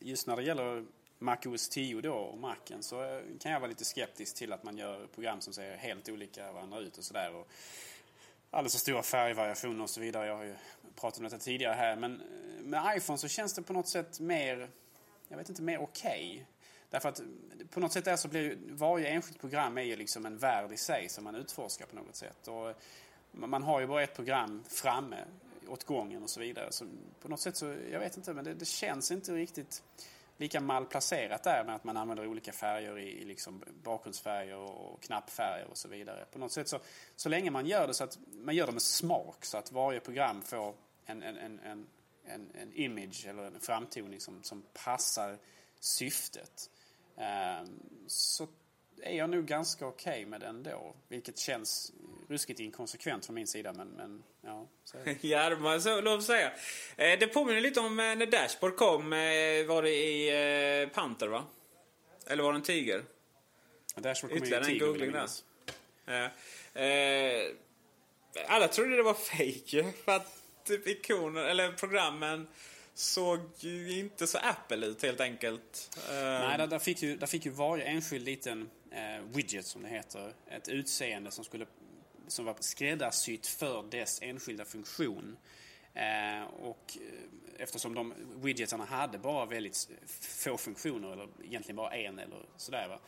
[0.00, 0.84] just när det gäller
[1.18, 4.78] MacOS 10 då och Macen så eh, kan jag vara lite skeptisk till att man
[4.78, 7.44] gör program som ser helt olika varandra ut och sådär.
[8.50, 10.26] Alldeles för stora färgvariationer och så vidare.
[10.26, 10.54] Jag har ju
[10.96, 11.96] pratat om detta tidigare här.
[11.96, 14.70] Men eh, med iPhone så känns det på något sätt mer,
[15.28, 16.30] jag vet inte, mer okej.
[16.32, 16.44] Okay.
[16.90, 17.26] Därför att eh,
[17.70, 20.72] på något sätt där så blir ju varje enskilt program är ju liksom en värld
[20.72, 22.48] i sig som man utforskar på något sätt.
[22.48, 22.74] Och
[23.32, 25.24] man har ju bara ett program framme
[25.68, 26.72] åt gången och så vidare.
[26.72, 26.86] Så
[27.22, 29.82] på något sätt så, jag vet inte, men det, det känns inte riktigt
[30.36, 35.66] lika malplacerat där med att man använder olika färger i, i liksom bakgrundsfärger och knappfärger
[35.70, 36.24] och så vidare.
[36.32, 36.78] På något sätt så,
[37.16, 40.00] så länge man gör det så att man gör det med smak så att varje
[40.00, 40.74] program får
[41.06, 41.86] en, en, en, en,
[42.24, 45.38] en, en image eller en framtoning som, som passar
[45.80, 46.70] syftet.
[47.16, 47.68] Eh,
[48.06, 48.48] så
[49.02, 50.94] är jag nog ganska okej okay med det ändå.
[51.08, 51.92] Vilket känns
[52.34, 54.68] ruskigt inkonsekvent från min sida men, men ja.
[54.84, 55.16] Så är det.
[55.28, 56.52] Ja, det må jag lov att säga.
[56.96, 59.12] Eh, Det påminner lite om eh, när Dashboard kom.
[59.12, 59.18] eh,
[59.66, 61.44] Var det i eh, Panther va?
[62.26, 63.04] Eller var det en tiger?
[63.96, 66.30] Dashboard kommer Ytterligare en googling där.
[66.74, 67.50] Eh,
[68.48, 69.92] alla trodde det var fake.
[70.04, 72.46] För att typ ikoner, eller programmen
[72.94, 75.98] såg ju inte så Apple ut helt enkelt.
[76.10, 79.82] Eh, Nej, där, där, fick ju, där fick ju varje enskild liten eh, widget som
[79.82, 81.66] det heter ett utseende som, skulle,
[82.28, 85.36] som var skräddarsytt för dess enskilda funktion.
[85.94, 89.88] Eh, och eh, eftersom de widgetsarna hade bara väldigt
[90.20, 93.00] få funktioner, eller egentligen bara en eller sådär va.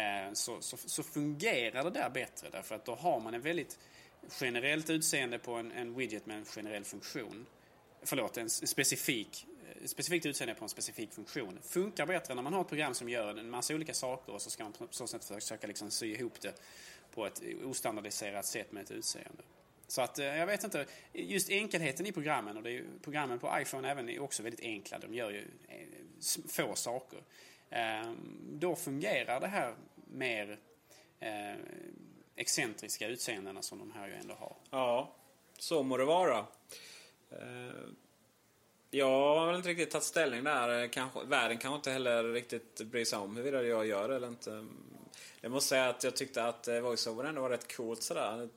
[0.00, 3.78] Eh, så, så, så fungerar det där bättre därför att då har man en väldigt
[4.40, 7.46] generellt utseende på en, en widget med en generell funktion.
[8.02, 9.46] Förlåt, en specifik
[9.84, 11.58] ett specifikt utseende på en specifik funktion.
[11.62, 14.50] Funkar bättre när man har ett program som gör en massa olika saker och så
[14.50, 16.54] ska man på så sätt försöka liksom sy ihop det
[17.20, 19.42] på ett ostandardiserat sätt med ett utseende.
[19.86, 23.38] Så att eh, jag vet inte, just enkelheten i programmen och det är ju, programmen
[23.38, 24.98] på iPhone även är också väldigt enkla.
[24.98, 25.86] De gör ju eh,
[26.48, 27.18] få saker.
[27.70, 28.16] Ehm,
[28.52, 29.74] då fungerar det här
[30.12, 30.58] mer
[31.20, 31.54] eh,
[32.36, 34.56] excentriska utseendena som de här ju ändå har.
[34.70, 35.12] Ja,
[35.58, 36.46] så må det vara.
[38.90, 40.88] Jag har väl inte riktigt tagit ställning där.
[40.88, 44.66] Kanske, världen kanske inte heller riktigt bryr sig om huruvida jag gör det eller inte.
[45.40, 48.48] Jag måste säga att jag tyckte att eh, voiceover ändå var rätt coolt sådär.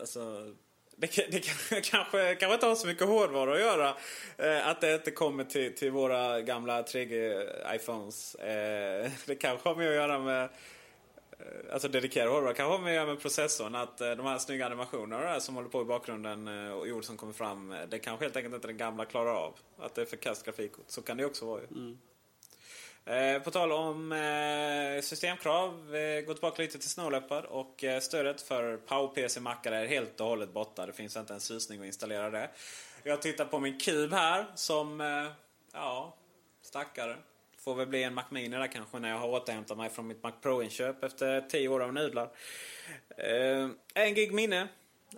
[0.00, 0.54] Alltså,
[0.96, 1.40] det, det
[1.84, 3.94] kanske, kanske inte har så mycket hårdvara att göra.
[4.36, 8.40] Eh, att det inte kommer till, till våra gamla 3G-iPhones.
[8.40, 12.90] Eh, det kanske har med att göra med eh, Alltså dedikerad hårdvara kanske har med
[12.90, 13.74] att göra med processorn.
[13.74, 17.16] Att eh, de här snygga animationerna som håller på i bakgrunden eh, och ord som
[17.16, 17.74] kommer fram.
[17.88, 19.54] Det kanske helt enkelt inte den gamla klarar av.
[19.78, 20.84] Att det är för kast grafikkort.
[20.88, 21.66] Så kan det också vara ju.
[21.66, 21.98] Mm.
[23.04, 28.00] Eh, på tal om eh, systemkrav, eh, gå tillbaka lite till Snow Leopard och eh,
[28.00, 30.86] stödet för PowerPC-mackar är helt och hållet borta.
[30.86, 32.50] Det finns inte en susning att installera det.
[33.02, 35.32] Jag tittar på min kub här som, eh,
[35.72, 36.14] ja,
[36.62, 37.16] stackare.
[37.58, 40.22] Får väl bli en Mac Mini där kanske när jag har återhämtat mig från mitt
[40.22, 42.28] Mac Pro-inköp efter 10 år av nudlar.
[43.16, 44.68] Eh, en gig minne.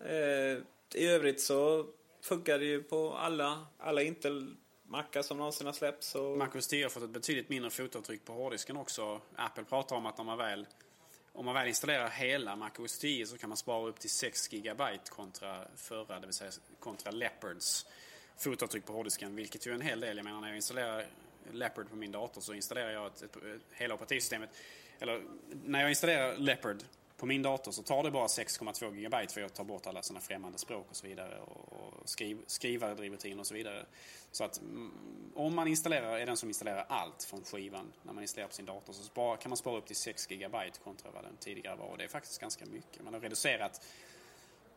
[0.04, 0.58] Eh,
[0.94, 1.86] I övrigt så
[2.22, 4.54] funkar det ju på alla, alla Intel
[4.94, 6.14] Macar som någonsin har släppts.
[6.14, 6.38] och...
[6.38, 9.20] MacOS 10 har fått ett betydligt mindre fotavtryck på hårddisken också.
[9.36, 10.66] Apple pratar om att när man väl,
[11.32, 14.82] om man väl installerar hela MacOS 10 så kan man spara upp till 6 GB
[15.08, 17.86] kontra förra, det vill säga kontra Leopards
[18.38, 19.36] fotavtryck på hårddisken.
[19.36, 20.16] Vilket ju är en hel del.
[20.16, 21.06] Jag menar när jag installerar
[21.52, 24.50] Leopard på min dator så installerar jag ett, ett, ett, hela operativsystemet.
[24.98, 25.22] Eller
[25.64, 26.76] när jag installerar Leopard
[27.16, 30.20] på min dator så tar det bara 6,2 GB för jag tar bort alla sådana
[30.20, 31.40] främmande språk och så vidare.
[31.40, 33.86] Och, och skriv, skrivardrivrutiner och så vidare.
[34.30, 34.92] Så att mm,
[35.34, 38.66] om man installerar, är den som installerar allt från skivan när man installerar på sin
[38.66, 41.86] dator så spara, kan man spara upp till 6 GB kontra vad den tidigare var.
[41.86, 43.04] Och det är faktiskt ganska mycket.
[43.04, 43.86] Man har reducerat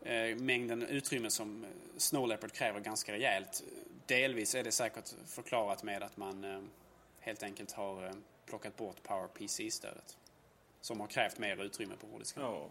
[0.01, 3.63] eh, mängden utrymme som eh, Snow Leopard kräver ganska rejält.
[4.05, 6.61] Delvis är det säkert förklarat med att man eh,
[7.19, 8.11] helt enkelt har eh,
[8.45, 10.17] plockat bort PowerPC-stödet.
[10.81, 12.43] Som har krävt mer utrymme på hårddisken.
[12.43, 12.69] Ja,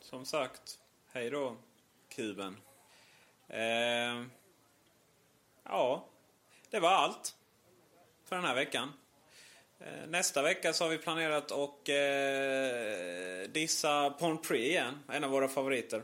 [0.00, 0.78] som sagt.
[1.12, 1.56] Hej då,
[2.08, 2.56] kuben.
[3.48, 4.24] Eh,
[5.64, 6.06] ja,
[6.70, 7.36] det var allt
[8.24, 8.92] för den här veckan.
[9.80, 15.30] Eh, Nästa vecka så har vi planerat att eh, dissa Pond Prix igen, en av
[15.30, 16.02] våra favoriter.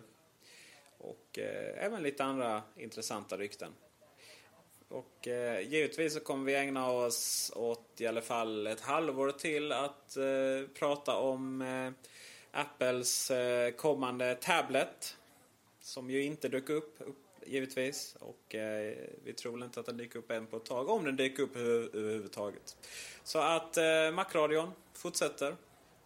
[0.98, 3.72] Och eh, även lite andra intressanta rykten.
[4.90, 9.72] Och eh, givetvis så kommer vi ägna oss åt i alla fall ett halvår till
[9.72, 11.92] att eh, prata om eh,
[12.60, 15.16] Apples eh, kommande tablet.
[15.80, 17.16] Som ju inte dök upp, upp
[17.46, 18.16] givetvis.
[18.20, 20.88] Och eh, vi tror väl inte att den dyker upp än på ett tag.
[20.88, 22.76] Om den dyker upp överhuvudtaget.
[23.24, 25.56] Så att eh, Macradion fortsätter.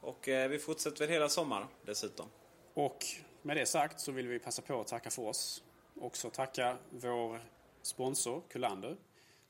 [0.01, 2.27] Och eh, vi fortsätter väl hela sommaren dessutom.
[2.75, 3.05] Och
[3.43, 5.63] med det sagt så vill vi passa på att tacka för oss.
[6.01, 7.41] Också tacka vår
[7.87, 8.97] sponsor Kullander.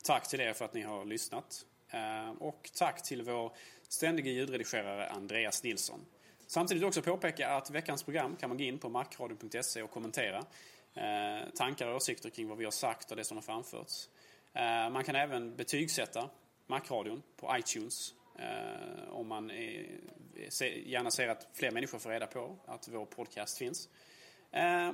[0.03, 1.65] Tack till er för att ni har lyssnat.
[1.89, 3.51] Eh, och tack till vår
[3.87, 6.05] ständige ljudredigerare Andreas Nilsson.
[6.47, 10.45] Samtidigt också påpeka att veckans program kan man gå in på markradion.se och kommentera.
[10.93, 14.09] Eh, tankar och åsikter kring vad vi har sagt och det som har framförts.
[14.53, 16.29] Eh, man kan även betygsätta
[16.67, 18.13] Macradion på iTunes.
[19.09, 19.51] Om man
[20.85, 23.89] gärna ser att fler människor får reda på att vår podcast finns.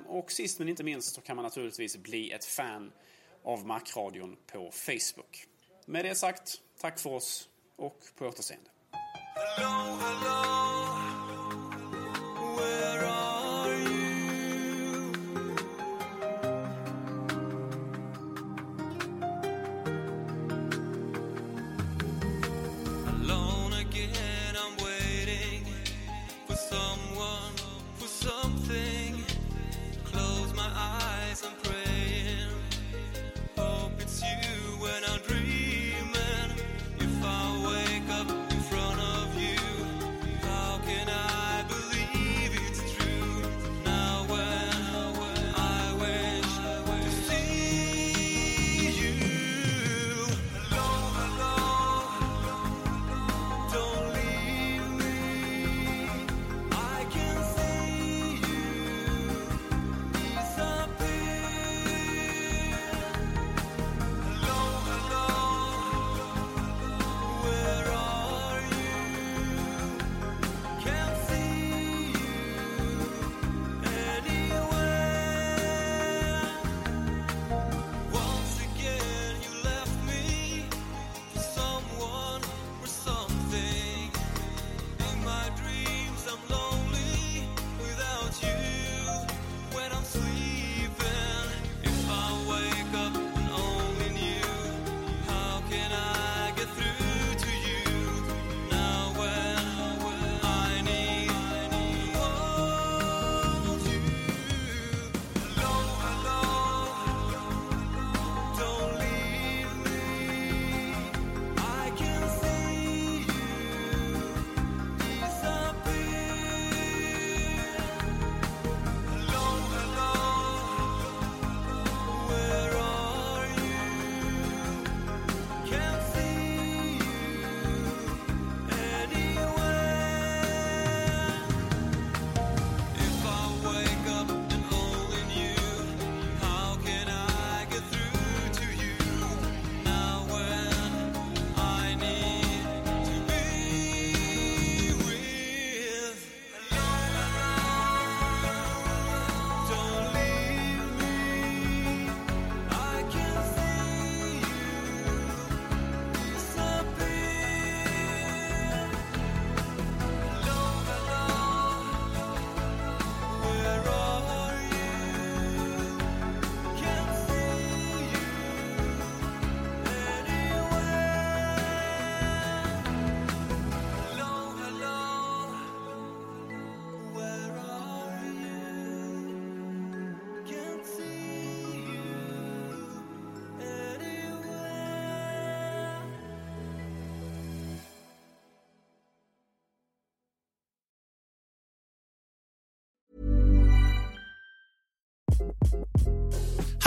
[0.05, 2.91] Och sist men inte minst så kan man naturligtvis bli ett fan
[3.43, 5.45] av Macradion på Facebook.
[5.85, 8.69] Med det sagt, tack för oss och på återseende.
[9.57, 10.51] Alone